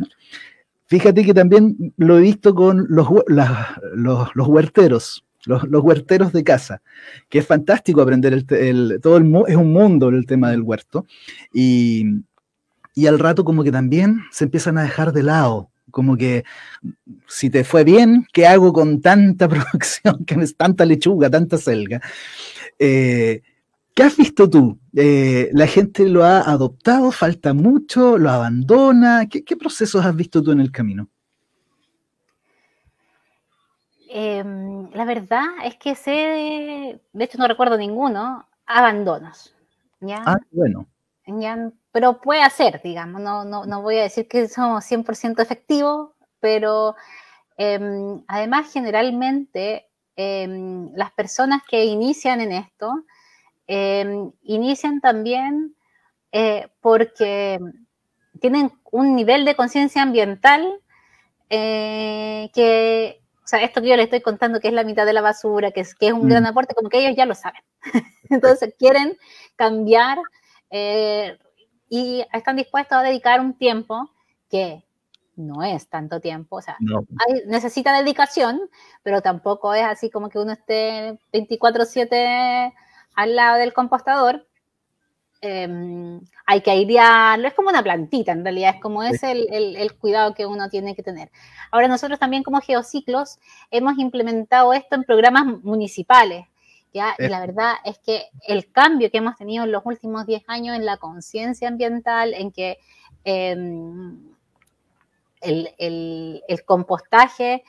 Fíjate 0.87 1.23
que 1.23 1.33
también 1.33 1.93
lo 1.97 2.17
he 2.17 2.21
visto 2.21 2.53
con 2.53 2.87
los, 2.89 3.07
los 3.27 4.47
huerteros 4.47 5.23
los, 5.45 5.63
huerteros 5.83 6.31
de 6.33 6.43
casa, 6.43 6.81
que 7.29 7.39
es 7.39 7.47
fantástico 7.47 8.01
aprender 8.01 8.33
el, 8.33 8.99
todo 9.01 9.17
el 9.17 9.31
es 9.47 9.55
un 9.55 9.73
mundo 9.73 10.09
el 10.09 10.25
tema 10.25 10.51
del 10.51 10.61
huerto 10.61 11.05
y, 11.53 12.05
y 12.95 13.07
al 13.07 13.19
rato 13.19 13.43
como 13.43 13.63
que 13.63 13.71
también 13.71 14.21
se 14.31 14.45
empiezan 14.45 14.77
a 14.77 14.83
dejar 14.83 15.13
de 15.13 15.23
lado, 15.23 15.69
como 15.91 16.17
que 16.17 16.43
si 17.27 17.49
te 17.49 17.63
fue 17.63 17.83
bien, 17.83 18.25
¿qué 18.33 18.47
hago 18.47 18.73
con 18.73 19.01
tanta 19.01 19.47
producción, 19.49 20.25
que 20.25 20.35
es 20.35 20.55
tanta 20.55 20.85
lechuga, 20.85 21.29
tanta 21.29 21.57
selga? 21.57 22.01
Eh, 22.79 23.41
¿Qué 23.93 24.01
has 24.01 24.17
visto 24.17 24.49
tú? 24.49 24.79
Eh, 24.95 25.51
¿La 25.53 25.67
gente 25.67 26.09
lo 26.09 26.23
ha 26.23 26.41
adoptado? 26.41 27.11
¿Falta 27.11 27.53
mucho? 27.53 28.17
¿Lo 28.17 28.31
abandona? 28.31 29.27
¿Qué, 29.29 29.43
¿Qué, 29.43 29.55
procesos 29.55 30.03
has 30.03 30.15
visto 30.15 30.41
tú 30.41 30.51
en 30.51 30.61
el 30.61 30.71
camino? 30.71 31.09
Em, 34.09 34.72
la 34.93 35.05
verdad 35.05 35.43
es 35.63 35.75
que 35.75 35.95
sé, 35.95 36.99
de 37.13 37.23
hecho 37.23 37.37
no 37.37 37.47
recuerdo 37.47 37.77
ninguno, 37.77 38.47
abandonos. 38.65 39.53
¿ya? 39.99 40.21
Ah, 40.25 40.37
bueno. 40.51 40.87
pero 41.91 42.19
puede 42.21 42.43
hacer, 42.43 42.81
digamos, 42.83 43.21
no, 43.21 43.45
no, 43.45 43.65
no 43.65 43.81
voy 43.81 43.97
a 43.97 44.03
decir 44.03 44.27
que 44.27 44.47
somos 44.47 44.85
100% 44.85 45.41
efectivos, 45.41 46.11
pero 46.39 46.95
em, 47.57 48.23
además 48.27 48.71
generalmente 48.71 49.87
em, 50.15 50.91
las 50.95 51.11
personas 51.13 51.61
que 51.69 51.85
inician 51.85 52.41
en 52.41 52.51
esto, 52.51 53.05
em, 53.67 54.31
inician 54.43 54.99
también 55.01 55.75
eh, 56.31 56.67
porque 56.81 57.59
tienen 58.39 58.71
un 58.91 59.15
nivel 59.15 59.45
de 59.45 59.55
conciencia 59.55 60.01
ambiental 60.01 60.79
eh, 61.49 62.49
que, 62.53 63.22
o 63.43 63.47
sea, 63.47 63.61
esto 63.61 63.81
que 63.81 63.89
yo 63.89 63.95
les 63.97 64.05
estoy 64.05 64.21
contando 64.21 64.59
que 64.59 64.69
es 64.69 64.73
la 64.73 64.85
mitad 64.85 65.05
de 65.05 65.13
la 65.13 65.21
basura, 65.21 65.71
que 65.71 65.81
es, 65.81 65.95
que 65.95 66.07
es 66.07 66.13
un 66.13 66.29
gran 66.29 66.43
mm. 66.43 66.47
aporte, 66.47 66.75
como 66.75 66.89
que 66.89 66.99
ellos 66.99 67.15
ya 67.17 67.25
lo 67.25 67.35
saben. 67.35 67.61
Entonces 68.29 68.73
quieren 68.79 69.17
cambiar 69.57 70.17
eh, 70.69 71.37
y 71.89 72.25
están 72.31 72.55
dispuestos 72.55 72.97
a 72.97 73.03
dedicar 73.03 73.41
un 73.41 73.57
tiempo 73.57 74.09
que 74.49 74.83
no 75.35 75.63
es 75.63 75.89
tanto 75.89 76.19
tiempo, 76.19 76.57
o 76.57 76.61
sea, 76.61 76.77
necesita 77.47 77.97
dedicación, 77.97 78.61
pero 79.01 79.21
tampoco 79.21 79.73
es 79.73 79.83
así 79.83 80.11
como 80.11 80.29
que 80.29 80.37
uno 80.37 80.53
esté 80.53 81.17
24/7 81.31 82.71
al 83.15 83.35
lado 83.35 83.57
del 83.57 83.73
compostador. 83.73 84.47
Em, 85.45 86.21
hay 86.45 86.61
que 86.61 86.71
airearlo, 86.71 87.49
es 87.49 87.53
como 87.53 87.67
una 87.67 87.83
plantita 87.83 88.31
en 88.31 88.45
realidad, 88.45 88.75
es 88.75 88.81
como 88.81 89.03
es 89.03 89.21
el, 89.23 89.45
el, 89.51 89.93
cuidado 89.97 90.33
que 90.33 90.45
uno 90.45 90.69
tiene 90.69 90.95
que 90.95 91.03
tener. 91.03 91.31
Ahora 91.69 91.89
nosotros 91.89 92.17
también 92.17 92.43
como 92.43 92.61
Geociclos 92.61 93.39
hemos 93.69 93.99
implementado 93.99 94.71
esto 94.71 94.95
en 94.95 95.03
programas 95.03 95.45
municipales, 95.61 96.45
¿ya? 96.93 97.13
Y 97.19 97.27
la 97.27 97.41
verdad 97.41 97.73
es 97.83 97.99
que 97.99 98.29
el 98.47 98.71
cambio 98.71 99.11
que 99.11 99.17
hemos 99.17 99.35
tenido 99.35 99.65
en 99.65 99.73
los 99.73 99.85
últimos 99.85 100.25
10 100.25 100.43
años 100.47 100.77
en 100.77 100.85
la 100.85 100.95
conciencia 100.95 101.67
ambiental, 101.67 102.33
en 102.33 102.51
que... 102.53 102.77
Em, 103.25 104.33
el, 105.41 106.63
compostaje 106.65 107.65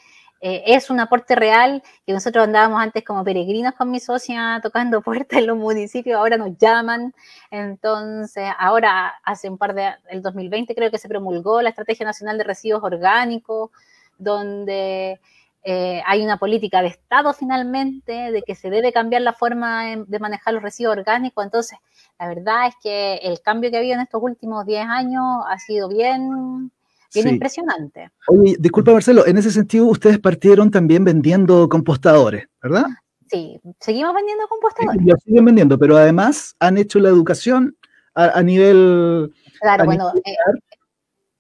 eh, 0.47 0.63
es 0.67 0.91
un 0.91 1.01
aporte 1.01 1.35
real, 1.35 1.83
que 2.07 2.13
nosotros 2.13 2.45
andábamos 2.45 2.79
antes 2.79 3.03
como 3.03 3.25
peregrinos 3.25 3.73
con 3.73 3.91
mi 3.91 3.99
socia 3.99 4.61
tocando 4.63 5.01
puertas 5.03 5.39
en 5.39 5.47
los 5.47 5.57
municipios, 5.57 6.19
ahora 6.19 6.37
nos 6.37 6.59
llaman, 6.59 7.15
entonces 7.51 8.51
ahora 8.59 9.15
hace 9.25 9.49
un 9.49 9.57
par 9.57 9.75
de, 9.75 9.95
el 10.11 10.21
2020 10.21 10.75
creo 10.75 10.91
que 10.91 10.99
se 10.99 11.09
promulgó 11.09 11.63
la 11.63 11.71
Estrategia 11.71 12.05
Nacional 12.05 12.37
de 12.37 12.45
Residuos 12.45 12.83
Orgánicos, 12.85 13.71
donde 14.19 15.19
eh, 15.63 16.03
hay 16.05 16.23
una 16.23 16.37
política 16.37 16.83
de 16.83 16.89
Estado 16.89 17.33
finalmente, 17.33 18.31
de 18.31 18.43
que 18.43 18.55
se 18.55 18.69
debe 18.69 18.93
cambiar 18.93 19.23
la 19.23 19.33
forma 19.33 19.97
de 19.97 20.19
manejar 20.19 20.53
los 20.53 20.63
residuos 20.63 20.99
orgánicos, 20.99 21.43
entonces 21.43 21.79
la 22.19 22.29
verdad 22.29 22.67
es 22.67 22.75
que 22.83 23.15
el 23.23 23.41
cambio 23.41 23.71
que 23.71 23.79
ha 23.79 23.81
habido 23.81 23.95
en 23.95 24.03
estos 24.03 24.23
últimos 24.23 24.67
10 24.67 24.85
años 24.89 25.25
ha 25.49 25.59
sido 25.59 25.89
bien 25.89 26.71
Bien 27.15 27.29
impresionante. 27.29 28.11
Oye, 28.29 28.57
disculpa 28.59 28.93
Marcelo, 28.93 29.27
en 29.27 29.39
ese 29.39 29.51
sentido 29.51 29.87
ustedes 29.87 30.19
partieron 30.19 30.71
también 30.71 31.05
vendiendo 31.05 31.69
compostadores, 31.69 32.47
¿verdad? 32.63 32.87
Sí, 33.31 33.61
seguimos 33.81 34.15
vendiendo 34.15 34.47
compostadores. 34.49 35.01
Sí, 35.03 35.13
siguen 35.25 35.45
vendiendo, 35.45 35.79
pero 35.79 35.97
además 35.97 36.55
han 36.59 36.79
hecho 36.79 36.99
la 36.99 37.09
educación 37.09 37.77
a, 38.15 38.43
nivel... 38.43 39.33
Claro, 39.61 39.85
bueno, 39.87 40.13
eh, 40.15 40.37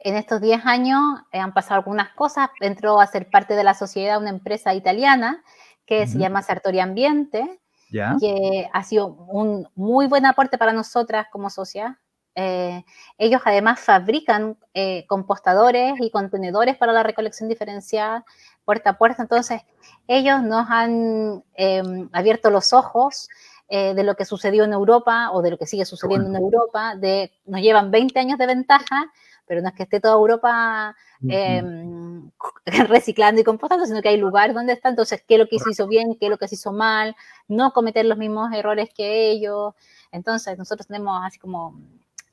en 0.00 0.16
estos 0.16 0.40
10 0.40 0.66
años 0.66 1.00
eh, 1.32 1.38
han 1.38 1.54
pasado 1.54 1.76
algunas 1.76 2.10
cosas. 2.14 2.50
Entró 2.60 3.00
a 3.00 3.06
ser 3.06 3.30
parte 3.30 3.54
de 3.54 3.64
la 3.64 3.74
sociedad 3.74 4.20
una 4.20 4.30
empresa 4.30 4.74
italiana 4.74 5.42
que 5.86 6.06
se 6.06 6.18
llama 6.18 6.42
Sartori 6.42 6.80
Ambiente, 6.80 7.60
que 7.90 8.68
ha 8.72 8.82
sido 8.84 9.08
un 9.08 9.68
muy 9.74 10.06
buen 10.06 10.26
aporte 10.26 10.56
para 10.58 10.72
nosotras 10.72 11.26
como 11.30 11.50
sociedad. 11.50 11.96
Eh, 12.34 12.84
ellos 13.18 13.40
además 13.44 13.80
fabrican 13.80 14.56
eh, 14.74 15.06
compostadores 15.06 15.94
y 16.00 16.10
contenedores 16.10 16.76
para 16.76 16.92
la 16.92 17.02
recolección 17.02 17.48
diferenciada 17.48 18.24
puerta 18.64 18.90
a 18.90 18.98
puerta. 18.98 19.22
Entonces, 19.22 19.62
ellos 20.08 20.42
nos 20.42 20.66
han 20.68 21.44
em, 21.54 22.08
abierto 22.12 22.50
los 22.50 22.72
ojos 22.72 23.28
eh, 23.68 23.94
de 23.94 24.04
lo 24.04 24.14
que 24.14 24.24
sucedió 24.24 24.64
en 24.64 24.72
Europa 24.72 25.30
o 25.32 25.42
de 25.42 25.50
lo 25.50 25.58
que 25.58 25.66
sigue 25.66 25.84
sucediendo 25.84 26.28
en 26.28 26.36
Europa. 26.36 26.96
De, 26.96 27.32
nos 27.46 27.60
llevan 27.60 27.90
20 27.90 28.18
años 28.18 28.38
de 28.38 28.46
ventaja, 28.46 29.12
pero 29.46 29.62
no 29.62 29.68
es 29.68 29.74
que 29.74 29.84
esté 29.84 30.00
toda 30.00 30.14
Europa 30.14 30.96
em, 31.28 32.30
reciclando 32.88 33.40
y 33.40 33.44
compostando, 33.44 33.86
sino 33.86 34.02
que 34.02 34.08
hay 34.08 34.16
lugares 34.16 34.54
donde 34.54 34.72
está. 34.72 34.88
Entonces, 34.88 35.22
qué 35.26 35.34
es 35.34 35.40
lo 35.40 35.46
que 35.46 35.58
se 35.58 35.70
hizo 35.70 35.86
bien, 35.86 36.16
qué 36.18 36.26
es 36.26 36.30
lo 36.30 36.38
que 36.38 36.48
se 36.48 36.56
hizo 36.56 36.72
mal, 36.72 37.14
no 37.48 37.72
cometer 37.72 38.04
los 38.06 38.18
mismos 38.18 38.52
errores 38.52 38.88
que 38.94 39.30
ellos. 39.30 39.74
Entonces, 40.10 40.58
nosotros 40.58 40.86
tenemos 40.86 41.20
así 41.24 41.38
como 41.38 41.78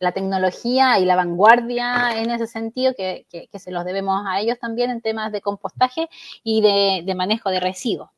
la 0.01 0.12
tecnología 0.12 1.00
y 1.00 1.05
la 1.05 1.15
vanguardia 1.15 2.20
en 2.20 2.31
ese 2.31 2.48
sentido, 2.48 2.93
que, 2.98 3.25
se 3.53 3.72
los 3.72 3.86
debemos 3.86 4.25
a 4.27 4.41
ellos 4.41 4.58
también 4.60 4.89
en 4.89 5.00
temas 5.00 5.31
de 5.31 5.41
compostaje 5.41 6.10
y 6.43 6.62
de, 6.62 7.15
manejo 7.15 7.50
de 7.50 7.60
residuos. 7.60 8.10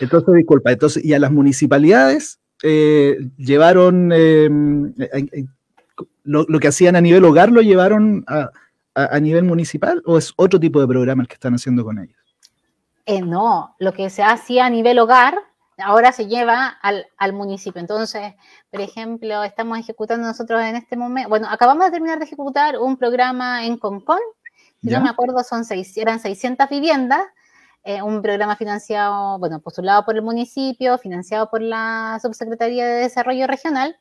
Entonces, 0.00 0.34
disculpa, 0.34 0.72
entonces, 0.72 1.04
¿y 1.04 1.14
a 1.14 1.18
las 1.18 1.30
municipalidades 1.30 2.40
eh, 2.64 3.18
llevaron 3.36 4.10
eh, 4.12 4.50
lo, 6.24 6.58
que 6.58 6.68
hacían 6.68 6.96
a 6.96 7.00
nivel 7.00 7.24
hogar, 7.24 7.52
lo 7.52 7.62
llevaron 7.62 8.24
a, 8.26 8.50
nivel 9.20 9.44
municipal 9.44 10.02
o 10.06 10.18
es 10.18 10.32
otro 10.34 10.58
tipo 10.58 10.80
de 10.80 10.88
programa 10.88 11.22
el 11.22 11.28
que 11.28 11.34
están 11.34 11.54
haciendo 11.54 11.84
con 11.84 12.00
ellos? 12.00 12.18
Eh, 13.06 13.22
no, 13.22 13.76
lo 13.78 13.92
que 13.92 14.10
se 14.10 14.24
hacía 14.24 14.66
a 14.66 14.70
nivel 14.70 14.98
hogar 14.98 15.38
ahora 15.78 16.12
se 16.12 16.26
lleva 16.26 16.68
al, 16.68 17.32
municipio. 17.32 17.80
Entonces, 17.80 18.34
por 18.70 18.80
ejemplo, 18.80 19.44
estamos 19.44 19.78
ejecutando 19.78 20.26
nosotros 20.26 20.60
en 20.62 20.76
este 20.76 20.96
momento, 20.96 21.28
bueno, 21.28 21.48
acabamos 21.50 21.86
de 21.86 21.92
terminar 21.92 22.18
de 22.18 22.24
ejecutar 22.24 22.78
un 22.78 22.96
programa 22.96 23.64
en 23.64 23.78
Concon, 23.78 24.18
si 24.80 24.90
no 24.90 25.00
me 25.00 25.10
acuerdo, 25.10 25.42
son 25.42 25.64
seis, 25.64 25.96
eran 25.96 26.20
600 26.20 26.68
viviendas, 26.68 27.20
eh, 27.82 28.00
un 28.02 28.22
programa 28.22 28.54
financiado, 28.54 29.38
bueno, 29.38 29.60
postulado 29.60 30.04
por 30.04 30.14
el 30.14 30.22
municipio, 30.22 30.98
financiado 30.98 31.50
por 31.50 31.62
la 31.62 32.18
Subsecretaría 32.22 32.86
de 32.86 33.00
Desarrollo 33.02 33.46
Regional, 33.46 33.96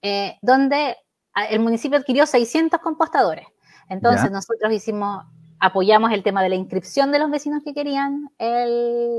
eh, 0.00 0.38
donde 0.42 0.96
ah, 1.34 1.46
el 1.46 1.60
municipio 1.60 1.98
adquirió 1.98 2.26
600 2.26 2.80
compostadores. 2.80 3.46
Entonces, 3.88 4.30
nosotros 4.30 4.72
hicimos 4.72 5.24
apoyamos 5.62 6.10
el 6.10 6.24
tema 6.24 6.42
de 6.42 6.48
la 6.48 6.56
inscripción 6.56 7.12
de 7.12 7.20
los 7.20 7.30
vecinos 7.30 7.62
que 7.64 7.72
querían 7.72 8.28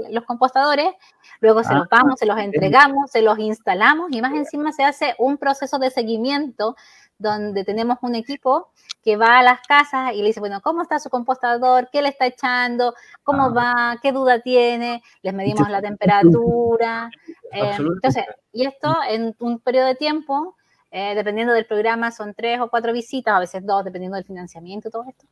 los 0.09 0.25
compostadores, 0.25 0.93
luego 1.39 1.63
se 1.63 1.73
los 1.73 1.83
ah, 1.83 1.88
vamos, 1.89 2.19
se 2.19 2.25
los 2.25 2.38
entregamos, 2.38 3.12
se 3.12 3.21
los 3.21 3.39
instalamos 3.39 4.12
y 4.12 4.21
más 4.21 4.33
encima 4.33 4.73
se 4.73 4.83
hace 4.83 5.15
un 5.19 5.38
proceso 5.38 5.79
de 5.79 5.89
seguimiento 5.89 6.75
donde 7.17 7.63
tenemos 7.63 7.97
un 8.01 8.15
equipo 8.15 8.71
que 9.01 9.15
va 9.15 9.39
a 9.39 9.43
las 9.43 9.62
casas 9.65 10.12
y 10.13 10.17
le 10.17 10.27
dice, 10.27 10.41
bueno, 10.41 10.59
¿cómo 10.59 10.81
está 10.81 11.00
su 11.00 11.09
compostador? 11.09 11.88
¿Qué 11.93 12.01
le 12.01 12.09
está 12.09 12.25
echando? 12.25 12.93
¿Cómo 13.23 13.43
ah. 13.43 13.50
va? 13.50 13.97
¿Qué 14.01 14.12
duda 14.12 14.41
tiene? 14.41 15.01
Les 15.21 15.33
medimos 15.33 15.69
la 15.69 15.81
temperatura. 15.81 17.09
Eh, 17.55 17.75
entonces, 17.77 18.23
y 18.51 18.65
esto 18.65 18.97
en 19.07 19.35
un 19.38 19.59
periodo 19.59 19.85
de 19.85 19.93
tiempo, 19.93 20.55
eh, 20.89 21.13
dependiendo 21.13 21.53
del 21.53 21.67
programa, 21.67 22.09
son 22.09 22.33
tres 22.33 22.59
o 22.59 22.67
cuatro 22.67 22.91
visitas, 22.91 23.35
a 23.35 23.39
veces 23.39 23.63
dos, 23.63 23.83
dependiendo 23.83 24.15
del 24.15 24.25
financiamiento 24.25 24.88
y 24.88 24.91
todo 24.91 25.05
esto. 25.07 25.27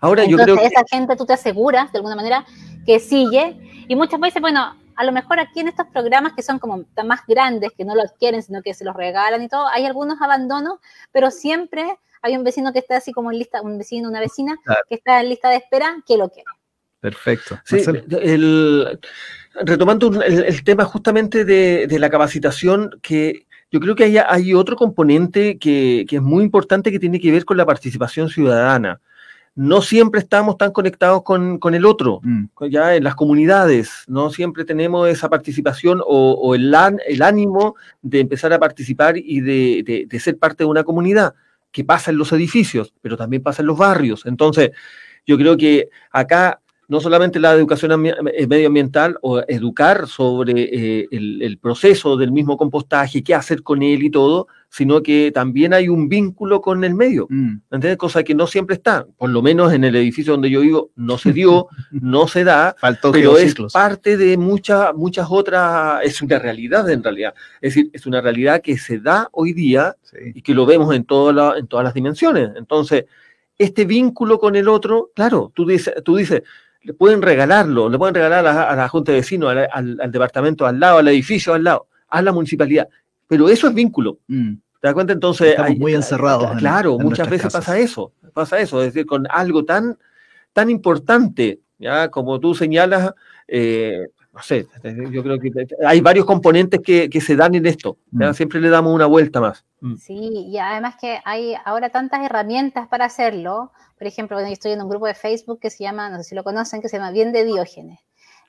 Ahora 0.00 0.24
yo 0.24 0.36
creo 0.36 0.56
que... 0.56 0.66
esa 0.66 0.84
gente 0.90 1.16
tú 1.16 1.26
te 1.26 1.32
aseguras 1.34 1.92
de 1.92 1.98
alguna 1.98 2.16
manera 2.16 2.44
que 2.84 3.00
sigue 3.00 3.56
y 3.88 3.96
muchas 3.96 4.20
veces, 4.20 4.40
bueno, 4.40 4.76
a 4.96 5.04
lo 5.04 5.12
mejor 5.12 5.38
aquí 5.38 5.60
en 5.60 5.68
estos 5.68 5.86
programas 5.88 6.32
que 6.32 6.42
son 6.42 6.58
como 6.58 6.84
más 7.04 7.20
grandes, 7.26 7.72
que 7.76 7.84
no 7.84 7.94
lo 7.94 8.02
adquieren, 8.02 8.42
sino 8.42 8.62
que 8.62 8.74
se 8.74 8.84
los 8.84 8.96
regalan 8.96 9.42
y 9.42 9.48
todo, 9.48 9.66
hay 9.68 9.84
algunos 9.84 10.20
abandonos, 10.20 10.78
pero 11.12 11.30
siempre 11.30 11.98
hay 12.22 12.36
un 12.36 12.44
vecino 12.44 12.72
que 12.72 12.78
está 12.80 12.96
así 12.96 13.12
como 13.12 13.30
en 13.30 13.38
lista, 13.38 13.60
un 13.62 13.78
vecino, 13.78 14.08
una 14.08 14.20
vecina 14.20 14.56
que 14.88 14.96
está 14.96 15.20
en 15.20 15.28
lista 15.28 15.50
de 15.50 15.56
espera 15.56 16.02
que 16.06 16.16
lo 16.16 16.28
quiere. 16.28 16.48
Perfecto. 16.98 17.60
retomando 19.54 20.22
el, 20.22 20.64
tema 20.64 20.84
justamente 20.84 21.44
de, 21.44 21.98
la 21.98 22.10
capacitación, 22.10 22.98
que 23.02 23.46
yo 23.70 23.80
creo 23.80 23.94
que 23.94 24.04
hay, 24.04 24.16
hay 24.18 24.54
otro 24.54 24.76
componente 24.76 25.58
que, 25.58 26.06
que, 26.08 26.16
es 26.16 26.22
muy 26.22 26.42
importante 26.42 26.90
que 26.90 26.98
tiene 26.98 27.20
que 27.20 27.30
ver 27.30 27.44
con 27.44 27.58
la 27.58 27.66
participación 27.66 28.30
ciudadana 28.30 29.00
no 29.56 29.80
siempre 29.80 30.20
estamos 30.20 30.58
tan 30.58 30.70
conectados 30.70 31.22
con, 31.22 31.74
el 31.74 31.86
otro, 31.86 32.20
mm. 32.22 32.66
ya 32.70 32.94
en 32.94 33.02
las 33.02 33.14
comunidades, 33.14 34.04
no 34.06 34.28
siempre 34.30 34.66
tenemos 34.66 35.08
esa 35.08 35.30
participación 35.30 36.00
o, 36.06 36.54
el, 36.54 36.72
el, 37.08 37.22
ánimo 37.22 37.74
de 38.02 38.20
empezar 38.20 38.52
a 38.52 38.58
participar 38.58 39.16
y 39.16 39.40
de, 39.40 40.06
de, 40.08 40.20
ser 40.20 40.38
parte 40.38 40.62
de 40.62 40.68
una 40.70 40.84
comunidad, 40.84 41.34
que 41.72 41.84
pasa 41.84 42.10
en 42.10 42.18
los 42.18 42.32
edificios, 42.32 42.92
pero 43.00 43.16
también 43.16 43.42
pasa 43.42 43.62
en 43.62 43.66
los 43.66 43.78
barrios. 43.78 44.26
Entonces, 44.26 44.70
yo 45.26 45.38
creo 45.38 45.56
que 45.56 45.88
acá 46.10 46.60
no 46.88 47.00
solamente 47.00 47.40
la 47.40 47.52
educación 47.52 48.06
eh, 48.06 48.46
medioambiental 48.46 49.18
o 49.22 49.40
educar 49.48 50.06
sobre 50.06 50.52
eh, 50.62 51.08
el, 51.10 51.58
proceso 51.58 52.16
del 52.16 52.32
mismo 52.32 52.56
compostaje, 52.56 53.24
qué 53.24 53.34
hacer 53.34 53.62
con 53.62 53.82
él 53.82 54.02
y 54.04 54.10
todo, 54.10 54.46
sino 54.68 55.02
que 55.02 55.32
también 55.32 55.72
hay 55.72 55.88
un 55.88 56.08
vínculo 56.08 56.60
con 56.60 56.84
el 56.84 56.94
medio, 56.94 57.26
mm. 57.28 57.56
¿entiendes? 57.72 57.96
Cosa 57.96 58.22
que 58.22 58.34
no 58.34 58.46
siempre 58.46 58.76
está, 58.76 59.06
por 59.16 59.30
lo 59.30 59.42
menos 59.42 59.72
en 59.72 59.84
el 59.84 59.96
edificio 59.96 60.34
donde 60.34 60.50
yo 60.50 60.60
vivo 60.60 60.90
no 60.94 61.18
se 61.18 61.32
dio, 61.32 61.68
no 61.90 62.28
se 62.28 62.44
da, 62.44 62.76
pero 63.12 63.38
es 63.38 63.54
parte 63.72 64.16
de 64.16 64.36
muchas 64.36 64.94
muchas 64.94 65.26
otras, 65.30 66.04
es 66.04 66.22
una 66.22 66.38
realidad 66.38 66.88
en 66.90 67.02
realidad, 67.02 67.34
es 67.60 67.74
decir, 67.74 67.90
es 67.92 68.06
una 68.06 68.20
realidad 68.20 68.60
que 68.60 68.78
se 68.78 68.98
da 68.98 69.28
hoy 69.32 69.52
día 69.52 69.96
y 70.34 70.42
que 70.42 70.54
lo 70.54 70.66
vemos 70.66 70.94
en, 70.94 71.00
en 71.00 71.04
todas 71.06 71.84
las 71.84 71.94
dimensiones. 71.94 72.50
Entonces, 72.56 73.06
este 73.58 73.86
vínculo 73.86 74.38
con 74.38 74.54
el 74.56 74.68
otro, 74.68 75.10
claro, 75.14 75.50
tú 75.54 75.66
dices, 75.66 75.94
tú 76.04 76.16
dices 76.16 76.42
le 76.86 76.94
pueden 76.94 77.20
regalarlo, 77.20 77.88
le 77.88 77.98
pueden 77.98 78.14
regalar 78.14 78.46
a 78.46 78.76
la, 78.76 78.88
Junta 78.88 79.10
de 79.10 79.18
Vecinos, 79.18 79.52
al, 79.72 80.10
departamento 80.12 80.66
al 80.66 80.78
lado, 80.78 80.98
al 80.98 81.08
edificio 81.08 81.52
al 81.52 81.64
lado, 81.64 81.88
a 82.08 82.22
la 82.22 82.30
municipalidad. 82.30 82.88
Pero 83.26 83.48
eso 83.48 83.66
es 83.66 83.74
vínculo. 83.74 84.20
Mm. 84.28 84.52
¿Te 84.80 84.86
das 84.86 84.94
cuenta? 84.94 85.12
Entonces. 85.12 85.50
Estamos 85.50 85.78
muy 85.78 85.94
encerrados. 85.94 86.56
Claro, 86.58 86.96
muchas 86.96 87.28
veces 87.28 87.52
pasa 87.52 87.76
eso. 87.76 88.12
Pasa 88.32 88.60
eso. 88.60 88.80
Es 88.80 88.94
decir, 88.94 89.04
con 89.04 89.26
algo 89.28 89.64
tan, 89.64 89.98
tan 90.52 90.70
importante, 90.70 91.58
¿ya? 91.76 92.08
Como 92.08 92.38
tú 92.38 92.54
señalas, 92.54 93.12
eh, 93.48 94.06
no 94.36 94.42
sé, 94.42 94.66
yo 95.10 95.22
creo 95.22 95.38
que 95.38 95.50
hay 95.86 96.02
varios 96.02 96.26
componentes 96.26 96.80
que, 96.84 97.20
se 97.22 97.36
dan 97.36 97.54
en 97.54 97.64
esto. 97.64 97.96
Mm. 98.10 98.34
Siempre 98.34 98.60
le 98.60 98.68
damos 98.68 98.94
una 98.94 99.06
vuelta 99.06 99.40
más. 99.40 99.64
Mm. 99.80 99.96
Sí, 99.96 100.46
y 100.48 100.58
además 100.58 100.96
que 101.00 101.20
hay 101.24 101.54
ahora 101.64 101.88
tantas 101.88 102.22
herramientas 102.22 102.86
para 102.88 103.06
hacerlo. 103.06 103.72
Por 103.96 104.06
ejemplo, 104.06 104.38
yo 104.38 104.46
estoy 104.48 104.72
en 104.72 104.82
un 104.82 104.90
grupo 104.90 105.06
de 105.06 105.14
Facebook 105.14 105.58
que 105.58 105.70
se 105.70 105.84
llama, 105.84 106.10
no 106.10 106.18
sé 106.18 106.24
si 106.24 106.34
lo 106.34 106.44
conocen, 106.44 106.82
que 106.82 106.90
se 106.90 106.98
llama 106.98 107.12
Bien 107.12 107.32
de 107.32 107.46
Diógenes. 107.46 107.98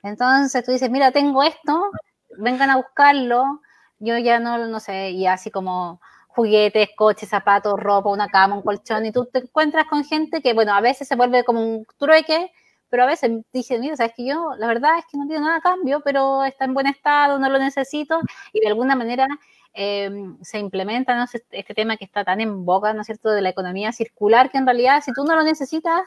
Entonces 0.02 0.62
tú 0.62 0.72
dices, 0.72 0.90
mira, 0.90 1.10
tengo 1.10 1.42
esto, 1.42 1.90
vengan 2.36 2.68
a 2.68 2.76
buscarlo. 2.76 3.62
Yo 3.98 4.18
ya 4.18 4.40
no, 4.40 4.66
no 4.66 4.80
sé, 4.80 5.12
y 5.12 5.26
así 5.26 5.50
como 5.50 6.02
juguetes, 6.28 6.90
coches, 6.98 7.30
zapatos, 7.30 7.80
ropa, 7.80 8.10
una 8.10 8.28
cama, 8.28 8.56
un 8.56 8.62
colchón, 8.62 9.06
y 9.06 9.10
tú 9.10 9.24
te 9.24 9.38
encuentras 9.38 9.86
con 9.86 10.04
gente 10.04 10.42
que, 10.42 10.52
bueno, 10.52 10.74
a 10.74 10.82
veces 10.82 11.08
se 11.08 11.16
vuelve 11.16 11.44
como 11.44 11.62
un 11.62 11.86
trueque, 11.98 12.52
pero 12.90 13.04
a 13.04 13.06
veces 13.06 13.30
dije, 13.52 13.78
mira, 13.78 13.96
sabes 13.96 14.12
que 14.16 14.26
yo, 14.26 14.52
la 14.58 14.66
verdad 14.66 14.98
es 14.98 15.04
que 15.10 15.18
no 15.18 15.26
pido 15.26 15.40
nada 15.40 15.56
a 15.56 15.60
cambio, 15.60 16.00
pero 16.04 16.44
está 16.44 16.64
en 16.64 16.74
buen 16.74 16.86
estado, 16.86 17.38
no 17.38 17.48
lo 17.48 17.58
necesito, 17.58 18.20
y 18.52 18.60
de 18.60 18.68
alguna 18.68 18.96
manera 18.96 19.26
Em, 19.80 20.36
se 20.42 20.58
implementa 20.58 21.16
¿no? 21.16 21.24
Este, 21.24 21.44
este 21.52 21.72
tema 21.72 21.96
que 21.96 22.04
está 22.04 22.24
tan 22.24 22.40
en 22.40 22.64
boca, 22.64 22.92
¿no 22.92 23.02
es 23.02 23.06
cierto?, 23.06 23.30
de 23.30 23.42
la 23.42 23.50
economía 23.50 23.92
circular, 23.92 24.50
que 24.50 24.58
en 24.58 24.66
realidad 24.66 25.02
si 25.04 25.12
tú 25.12 25.22
no 25.22 25.36
lo 25.36 25.44
necesitas 25.44 26.02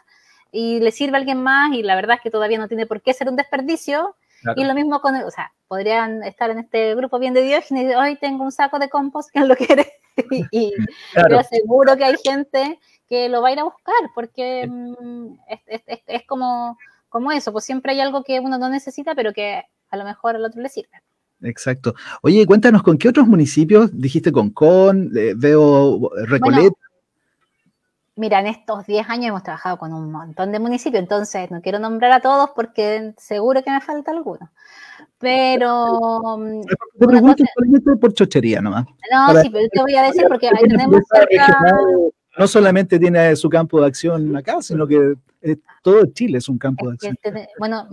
y 0.52 0.82
le 0.82 0.92
sirve 0.92 1.16
a 1.16 1.20
alguien 1.20 1.42
más, 1.42 1.72
y 1.72 1.82
la 1.82 1.96
verdad 1.96 2.18
es 2.18 2.22
que 2.22 2.32
todavía 2.32 2.58
no 2.58 2.68
tiene 2.68 2.86
por 2.86 3.02
qué 3.02 3.14
ser 3.14 3.30
un 3.30 3.38
desperdicio, 3.38 4.18
y 4.58 4.66
lo 4.66 4.74
mismo 4.74 5.00
con, 5.00 5.16
o 5.16 5.32
sea, 5.32 5.54
podrían 5.70 6.22
estar 6.24 6.50
en 6.50 6.60
este 6.60 6.96
grupo 6.96 7.18
bien 7.18 7.34
de 7.34 7.44
Diógenes 7.44 7.92
y 7.92 7.96
hoy 7.96 8.18
tengo 8.18 8.44
un 8.44 8.52
saco 8.52 8.78
de 8.78 8.90
compost, 8.90 9.30
que 9.32 9.40
lo 9.40 9.56
quiere? 9.56 9.94
y 10.52 10.74
yo 11.30 11.40
aseguro 11.40 11.96
que 11.96 12.04
hay 12.04 12.16
gente 12.22 12.78
que 13.12 13.27
lo 13.27 13.41
va 13.41 13.50
a 13.50 13.51
ir 13.51 13.60
a 13.60 13.65
buscar, 13.65 13.94
porque 14.15 14.65
mm, 14.65 15.34
es, 15.68 15.82
es, 16.08 16.25
como, 16.25 16.77
como 17.10 17.34
eso, 17.34 17.51
pues 17.51 17.65
siempre 17.65 17.91
hay 17.91 18.00
algo 18.00 18.24
que 18.24 18.39
uno 18.39 18.58
no 18.58 18.70
necesita, 18.70 19.13
pero 19.15 19.34
que 19.34 19.63
a 19.89 19.98
lo 19.98 20.06
mejor 20.06 20.38
al 20.38 20.46
otro 20.46 20.62
le 20.62 20.70
sirve. 20.70 21.03
Exacto. 21.41 21.94
Oye, 22.22 22.46
cuéntanos, 22.46 22.84
¿con 22.84 22.98
qué 22.98 23.10
otros 23.10 23.27
municipios? 23.27 23.89
Dijiste 23.91 24.32
con 24.32 24.51
Con, 24.51 25.12
veo 25.36 26.10
Recoleta. 26.25 26.74
mira, 28.15 28.39
en 28.39 28.48
estos 28.48 28.86
10 28.86 29.10
años 29.10 29.27
hemos 29.27 29.44
trabajado 29.44 29.77
con 29.77 29.91
un 29.91 30.10
montón 30.10 30.53
de 30.53 30.60
municipios, 30.60 31.01
entonces 31.01 31.51
no 31.51 31.62
quiero 31.62 31.80
nombrar 31.80 32.13
a 32.13 32.22
todos 32.22 32.51
porque 32.56 33.13
seguro 33.18 33.62
que 33.62 33.72
me 33.72 33.82
falta 33.82 34.12
alguno. 34.12 34.51
Pero. 35.20 36.38
Mm, 36.38 36.62
te 36.98 37.08
pregunto 37.08 37.44
por 38.00 38.13
chochería 38.13 38.62
nomás. 38.62 38.86
No, 39.12 39.41
sí, 39.41 39.50
pero 39.50 39.68
te 39.70 39.82
voy 39.82 39.96
a 39.98 40.03
decir 40.03 40.24
porque 40.30 40.48
ahí 40.48 40.65
tenemos 40.70 41.01
cerca. 41.12 41.60
No 42.38 42.48
solamente 42.48 42.98
tiene 42.98 43.36
su 43.36 43.50
campo 43.50 43.82
de 43.82 43.88
acción 43.88 44.36
acá, 44.36 44.62
sino 44.62 44.88
que 44.88 45.16
todo 45.82 46.06
Chile 46.08 46.38
es 46.38 46.48
un 46.48 46.58
campo 46.58 46.88
de 46.88 46.94
acción. 46.94 47.18
bueno, 47.60 47.88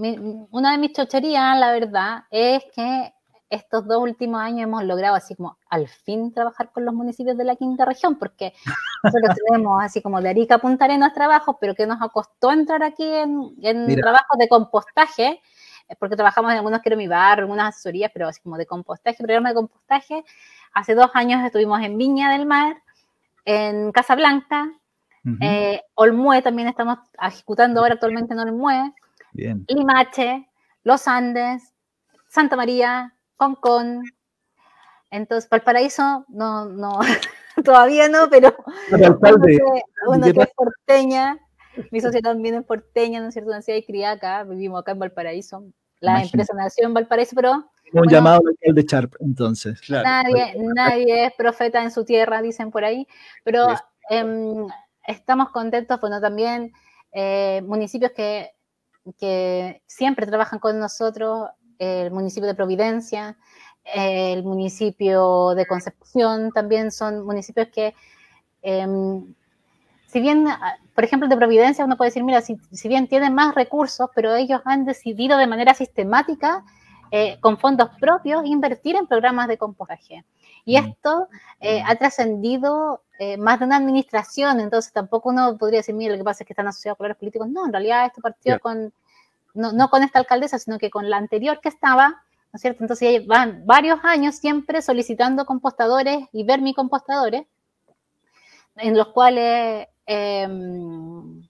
una 0.51 0.73
de 0.73 0.79
mis 0.79 0.93
chocherías, 0.93 1.59
la 1.59 1.73
verdad, 1.73 2.25
es 2.31 2.63
que 2.75 3.13
estos 3.51 3.87
dos 3.87 4.03
últimos 4.03 4.41
años 4.41 4.65
hemos 4.65 4.85
logrado 4.85 5.15
así 5.15 5.35
como 5.35 5.57
al 5.71 5.89
fin 5.89 6.33
trabajar 6.33 6.71
con 6.71 6.85
los 6.85 6.95
municipios 6.95 7.37
de 7.37 7.45
la 7.45 7.57
quinta 7.57 7.85
región, 7.85 8.19
porque 8.19 8.53
nosotros 9.03 9.37
tenemos 9.47 9.83
así 9.83 10.03
como 10.03 10.21
de 10.21 10.29
Arica 10.29 10.57
a 10.57 10.59
Punta 10.59 10.85
Arenas 10.85 11.15
trabajos, 11.15 11.57
pero 11.61 11.75
que 11.75 11.87
nos 11.87 11.99
costó 12.13 12.53
entrar 12.53 12.83
aquí 12.83 13.05
en, 13.05 13.55
en 13.63 13.97
trabajos 13.97 14.39
de 14.39 14.49
compostaje, 14.49 15.41
eh, 15.89 15.97
porque 15.99 16.17
trabajamos 16.17 16.51
en 16.51 16.59
algunos 16.59 16.81
quiero 16.81 16.97
mi 16.97 17.09
bar, 17.09 17.41
algunas 17.41 17.75
asesorías, 17.75 18.11
pero 18.13 18.29
así 18.29 18.41
como 18.43 18.59
de 18.59 18.67
compostaje, 18.67 19.17
programa 19.17 19.51
de 19.51 19.55
compostaje. 19.55 20.25
Hace 20.75 20.95
dos 20.95 21.11
años 21.15 21.43
estuvimos 21.45 21.81
en 21.81 21.97
Viña 21.97 22.31
del 22.31 22.45
Mar, 22.45 22.83
en 23.45 23.93
Casablanca, 23.93 24.71
eh, 25.41 25.83
Olmue 25.95 26.41
también 26.41 26.69
estamos 26.69 26.99
ejecutando 27.21 27.81
ahora 27.81 27.95
actualmente 27.95 28.33
en 28.33 28.41
Olmue, 28.41 28.95
Limache, 29.33 30.49
Los 30.85 31.07
Andes, 31.07 31.75
Santa 32.29 32.57
María, 32.57 33.15
Hong 33.37 33.57
Kong. 33.57 34.03
Entonces, 35.11 35.49
Valparaíso, 35.51 36.25
no, 36.29 36.67
no, 36.67 36.99
todavía 37.65 38.09
no, 38.09 38.29
pero 38.31 38.55
uno 40.07 40.33
que 40.33 40.41
es 40.41 40.55
porteña, 40.55 41.39
mi 41.91 42.01
socio 42.01 42.21
también 42.21 42.57
es 42.57 42.65
porteña, 42.65 43.21
¿no 43.21 43.29
es 43.29 43.35
cierto? 43.35 43.51
Nacida 43.51 43.77
y 43.77 43.85
criada 43.85 44.15
acá, 44.15 44.45
vivimos 44.45 44.81
acá 44.81 44.93
en 44.93 44.99
Valparaíso. 44.99 45.65
La 46.01 46.23
empresa 46.23 46.55
nació 46.55 46.87
en 46.87 46.95
Valparaíso, 46.95 47.35
pero... 47.35 47.71
Un 47.93 48.09
llamado 48.09 48.43
local 48.45 48.75
de 48.75 48.83
Sharp, 48.83 49.15
entonces. 49.21 49.81
nadie, 49.89 50.55
nadie 50.75 51.27
es 51.27 51.33
profeta 51.35 51.83
en 51.83 51.91
su 51.91 52.05
tierra, 52.05 52.43
dicen 52.43 52.71
por 52.71 52.85
ahí, 52.85 53.07
pero 53.45 53.67
em, 54.11 54.67
estamos 55.07 55.51
contentos, 55.51 56.01
bueno, 56.01 56.21
también 56.21 56.73
eh, 57.13 57.63
municipios 57.67 58.13
que, 58.13 58.51
que 59.19 59.83
siempre 59.87 60.27
trabajan 60.27 60.59
con 60.59 60.79
nosotros, 60.79 61.49
el 61.79 62.11
municipio 62.11 62.47
de 62.47 62.55
Providencia, 62.55 63.37
el 63.95 64.43
municipio 64.43 65.55
de 65.55 65.67
Concepción, 65.67 66.53
también 66.53 66.91
son 66.91 67.25
municipios 67.25 67.69
que, 67.69 67.95
em, 68.63 69.35
si 70.07 70.21
bien, 70.21 70.47
por 70.95 71.05
ejemplo, 71.05 71.27
el 71.27 71.31
de 71.31 71.37
Providencia, 71.37 71.85
uno 71.85 71.97
puede 71.97 72.11
decir, 72.11 72.25
mira, 72.25 72.41
si, 72.43 72.59
bien 72.89 73.09
tienen 73.09 73.35
más 73.35 73.55
recursos, 73.55 74.11
pero 74.15 74.35
ellos 74.35 74.61
han 74.65 74.85
decidido 74.85 75.39
de 75.39 75.47
manera 75.47 75.75
sistemática, 75.75 76.65
eh, 77.11 77.39
con 77.41 77.59
fondos 77.59 77.91
propios, 78.01 78.45
invertir 78.45 78.97
en 78.97 79.07
programas 79.07 79.49
de 79.49 79.59
compostaje. 79.59 80.25
Y 80.65 80.77
esto 80.77 81.29
eh, 81.61 81.83
ha 81.87 81.97
trascendido 81.97 83.03
eh, 83.19 83.37
más 83.37 83.59
de 83.59 83.67
una 83.67 83.77
administración, 83.77 84.61
entonces 84.61 84.93
tampoco 84.93 85.31
uno 85.31 85.57
podría 85.57 85.81
decir, 85.81 85.95
mira, 85.95 86.13
lo 86.13 86.19
que 86.19 86.25
pasa 86.25 86.43
es 86.43 86.47
que 86.47 86.53
están 86.53 86.69
asociados 86.69 86.99
con 86.99 87.09
los 87.09 87.17
políticos. 87.17 87.49
No, 87.49 87.67
en 87.67 87.73
realidad 87.73 88.07
esto 88.07 88.21
partió 88.21 88.61
con 88.61 88.93
no, 89.55 89.91
con 89.91 90.03
esta 90.03 90.19
alcaldesa, 90.19 90.59
sino 90.59 90.79
que 90.79 90.91
con 90.91 91.11
la 91.11 91.17
anterior 91.17 91.61
que 91.61 91.69
estaba, 91.69 92.09
¿no 92.09 92.57
es 92.57 92.61
cierto? 92.61 92.85
Entonces 92.85 93.27
van 93.27 93.67
varios 93.67 93.99
años 94.05 94.37
siempre 94.37 94.83
solicitando 94.83 95.47
compostadores 95.47 96.29
y 96.33 96.45
vermicompostadores, 96.45 97.47
en 98.77 98.97
los 98.97 99.09
cuales 99.09 99.89
em, 100.07 101.43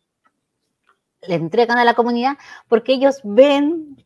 le 1.23 1.35
entregan 1.35 1.79
a 1.79 1.85
la 1.85 1.94
comunidad, 1.94 2.38
porque 2.68 2.94
ellos 2.94 3.21
ven, 3.23 4.03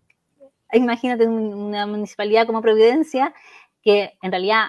imagínate 0.72 1.26
una 1.26 1.86
municipalidad 1.86 2.46
como 2.46 2.62
Providencia, 2.62 3.34
que 3.82 4.16
en 4.22 4.30
realidad 4.30 4.66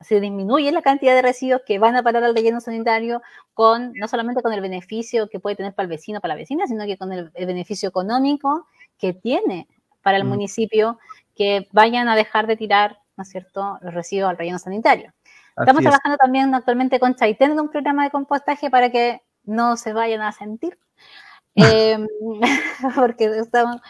se 0.00 0.20
disminuye 0.20 0.70
la 0.70 0.82
cantidad 0.82 1.14
de 1.14 1.22
residuos 1.22 1.62
que 1.66 1.78
van 1.78 1.96
a 1.96 2.02
parar 2.02 2.22
al 2.22 2.34
relleno 2.34 2.60
sanitario 2.60 3.20
con 3.52 3.92
no 3.94 4.06
solamente 4.06 4.42
con 4.42 4.52
el 4.52 4.60
beneficio 4.60 5.28
que 5.28 5.40
puede 5.40 5.56
tener 5.56 5.74
para 5.74 5.84
el 5.84 5.90
vecino, 5.90 6.20
para 6.20 6.34
la 6.34 6.38
vecina, 6.38 6.66
sino 6.66 6.84
que 6.86 6.96
con 6.96 7.12
el, 7.12 7.30
beneficio 7.34 7.88
económico 7.88 8.66
que 8.96 9.12
tiene 9.12 9.66
para 10.02 10.16
el 10.18 10.24
mm. 10.24 10.28
municipio 10.28 10.98
que 11.34 11.68
vayan 11.72 12.08
a 12.08 12.16
dejar 12.16 12.46
de 12.46 12.56
tirar, 12.56 12.98
¿no 13.16 13.22
es 13.22 13.28
cierto?, 13.28 13.78
los 13.80 13.92
residuos 13.92 14.30
al 14.30 14.38
relleno 14.38 14.58
sanitario. 14.58 15.12
Estamos 15.56 15.82
trabajando 15.82 16.16
también 16.16 16.54
actualmente 16.54 17.00
con 17.00 17.16
Chaitén 17.16 17.52
en 17.52 17.60
un 17.60 17.68
programa 17.68 18.04
de 18.04 18.10
compostaje 18.10 18.70
para 18.70 18.90
que 18.90 19.22
no 19.42 19.76
se 19.76 19.92
vayan 19.92 20.20
a 20.20 20.30
sentir, 20.30 20.78
em, 21.56 22.06
porque 22.94 23.24
estamos, 23.24 23.80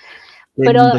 pero 0.58 0.92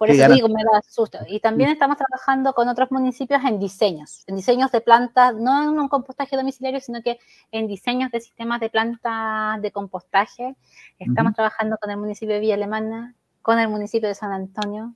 por 0.00 0.08
eso 0.08 0.32
digo, 0.32 0.48
me 0.48 0.64
da 0.64 0.80
susto. 0.88 1.18
Y 1.28 1.40
también 1.40 1.68
estamos 1.68 1.98
trabajando 1.98 2.54
con 2.54 2.68
otros 2.68 2.90
municipios 2.90 3.44
en 3.44 3.58
diseños, 3.58 4.24
en 4.26 4.34
diseños 4.34 4.72
de 4.72 4.80
plantas, 4.80 5.34
no 5.34 5.62
en 5.62 5.78
un 5.78 5.88
compostaje 5.88 6.38
domiciliario, 6.38 6.80
sino 6.80 7.02
que 7.02 7.18
en 7.52 7.66
diseños 7.66 8.10
de 8.10 8.20
sistemas 8.20 8.60
de 8.60 8.70
plantas 8.70 9.60
de 9.60 9.70
compostaje. 9.70 10.56
Estamos 10.98 11.34
trabajando 11.34 11.76
con 11.76 11.90
el 11.90 11.98
municipio 11.98 12.34
de 12.34 12.40
Villa 12.40 12.54
Alemana, 12.54 13.14
con 13.42 13.58
el 13.58 13.68
municipio 13.68 14.08
de 14.08 14.14
San 14.14 14.32
Antonio, 14.32 14.94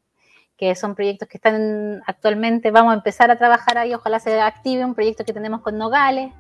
que 0.57 0.75
son 0.75 0.95
proyectos 0.95 1.29
que 1.29 1.37
están 1.37 2.03
actualmente, 2.07 2.71
vamos 2.71 2.93
a 2.93 2.97
empezar 2.97 3.31
a 3.31 3.37
trabajar 3.37 3.77
ahí, 3.77 3.93
ojalá 3.93 4.21
se 4.21 4.41
active 4.41 4.87
un 4.87 4.95
proyecto 4.95 5.27
que 5.27 5.35
tenemos 5.35 5.61
con 5.61 5.77
Nogales. 5.77 6.33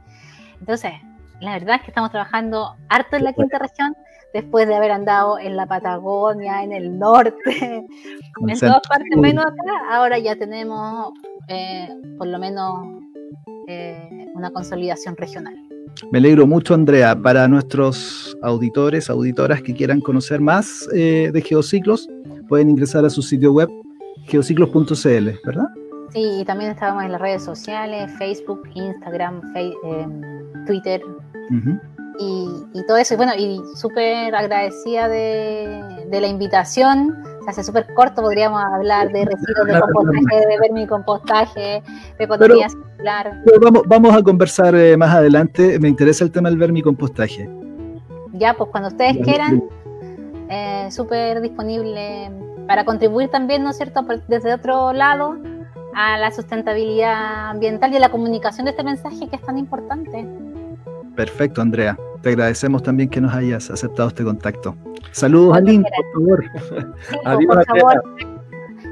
Entonces, 0.58 0.92
la 1.40 1.52
verdad 1.52 1.76
es 1.76 1.82
que 1.82 1.90
estamos 1.90 2.10
trabajando 2.10 2.76
harto 2.88 3.16
en 3.16 3.24
la 3.24 3.34
quinta 3.34 3.58
región 3.58 3.94
después 4.34 4.66
de 4.66 4.74
haber 4.74 4.90
andado 4.90 5.38
en 5.38 5.56
la 5.56 5.64
Patagonia, 5.64 6.62
en 6.62 6.72
el 6.72 6.98
norte, 6.98 7.36
en 8.48 8.58
todas 8.60 8.82
partes 8.86 9.16
menos 9.16 9.46
acá, 9.46 9.96
ahora 9.96 10.18
ya 10.18 10.36
tenemos 10.36 11.12
eh, 11.48 11.88
por 12.18 12.26
lo 12.26 12.38
menos 12.38 13.02
eh, 13.68 14.26
una 14.34 14.50
consolidación 14.50 15.16
regional. 15.16 15.54
Me 16.10 16.18
alegro 16.18 16.46
mucho, 16.46 16.74
Andrea. 16.74 17.14
Para 17.14 17.46
nuestros 17.46 18.36
auditores, 18.42 19.08
auditoras 19.08 19.62
que 19.62 19.72
quieran 19.72 20.00
conocer 20.00 20.40
más 20.40 20.88
eh, 20.92 21.30
de 21.32 21.40
geociclos, 21.40 22.08
pueden 22.48 22.68
ingresar 22.68 23.04
a 23.04 23.10
su 23.10 23.22
sitio 23.22 23.52
web 23.52 23.68
geociclos.cl, 24.26 25.30
¿verdad? 25.44 25.68
Sí, 26.12 26.40
y 26.40 26.44
también 26.44 26.72
estábamos 26.72 27.04
en 27.04 27.12
las 27.12 27.20
redes 27.20 27.44
sociales, 27.44 28.10
Facebook, 28.18 28.62
Instagram, 28.74 29.40
Twitter. 30.66 31.00
Y, 32.18 32.86
todo 32.86 32.96
eso. 32.96 33.14
Y 33.14 33.16
bueno, 33.16 33.32
y 33.36 33.60
súper 33.76 34.34
agradecida 34.34 35.08
de, 35.08 36.06
la 36.10 36.26
invitación. 36.26 37.14
Se 37.44 37.50
hace 37.50 37.64
súper 37.64 37.92
corto, 37.94 38.22
podríamos 38.22 38.62
hablar 38.62 39.12
de 39.12 39.24
residuos 39.24 39.66
de 39.66 39.80
compostaje, 39.80 40.46
de 40.46 40.58
vermicompostaje, 40.60 41.82
de 42.18 42.24
economía 42.24 42.68
circular. 42.68 43.42
vamos, 43.60 43.82
vamos 43.86 44.16
a 44.16 44.22
conversar 44.22 44.74
eh, 44.74 44.96
más 44.96 45.14
adelante. 45.14 45.78
Me 45.78 45.88
interesa 45.88 46.24
el 46.24 46.30
tema 46.30 46.48
del 46.48 46.58
vermicompostaje. 46.58 47.50
Ya, 48.32 48.54
pues 48.54 48.70
cuando 48.70 48.88
ustedes 48.88 49.18
quieran, 49.18 49.62
eh, 50.48 50.88
súper 50.90 51.40
disponible 51.40 52.30
para 52.66 52.84
contribuir 52.84 53.28
también, 53.30 53.62
¿no 53.62 53.70
es 53.70 53.76
cierto?, 53.76 54.02
desde 54.28 54.54
otro 54.54 54.92
lado 54.92 55.36
a 55.94 56.18
la 56.18 56.30
sustentabilidad 56.30 57.50
ambiental 57.50 57.92
y 57.92 57.96
a 57.96 58.00
la 58.00 58.10
comunicación 58.10 58.64
de 58.64 58.72
este 58.72 58.82
mensaje 58.82 59.28
que 59.28 59.36
es 59.36 59.42
tan 59.42 59.58
importante. 59.58 60.26
Perfecto, 61.16 61.62
Andrea. 61.62 61.96
Te 62.22 62.30
agradecemos 62.30 62.82
también 62.82 63.08
que 63.08 63.20
nos 63.20 63.32
hayas 63.34 63.70
aceptado 63.70 64.08
este 64.08 64.24
contacto. 64.24 64.76
Saludos 65.12 65.56
a 65.56 65.60
Link, 65.60 65.86
por 66.14 66.44
favor. 66.44 66.90
Adiós, 67.24 67.46
por 67.54 67.66
favor. 67.66 68.02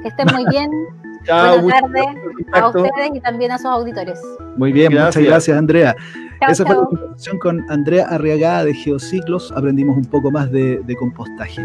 Que 0.03 0.09
estén 0.09 0.27
muy 0.35 0.45
bien. 0.51 0.71
Chao, 1.25 1.61
Buenas 1.63 1.81
tardes 1.83 2.07
a 2.53 2.67
ustedes 2.67 3.11
y 3.15 3.21
también 3.21 3.53
a 3.53 3.59
sus 3.59 3.67
auditores. 3.67 4.21
Muy 4.57 4.73
bien, 4.73 4.93
muchas 4.93 5.19
gracias, 5.19 5.57
Andrea. 5.57 5.95
Esa 6.49 6.67
fue 6.67 6.75
la 6.75 6.83
conversación 6.83 7.39
con 7.39 7.71
Andrea 7.71 8.07
Arriagada 8.09 8.65
de 8.65 8.75
Geociclos. 8.75 9.53
Aprendimos 9.53 9.97
un 9.97 10.05
poco 10.05 10.33
más 10.33 10.51
de, 10.51 10.81
de 10.85 10.97
compostaje. 10.97 11.63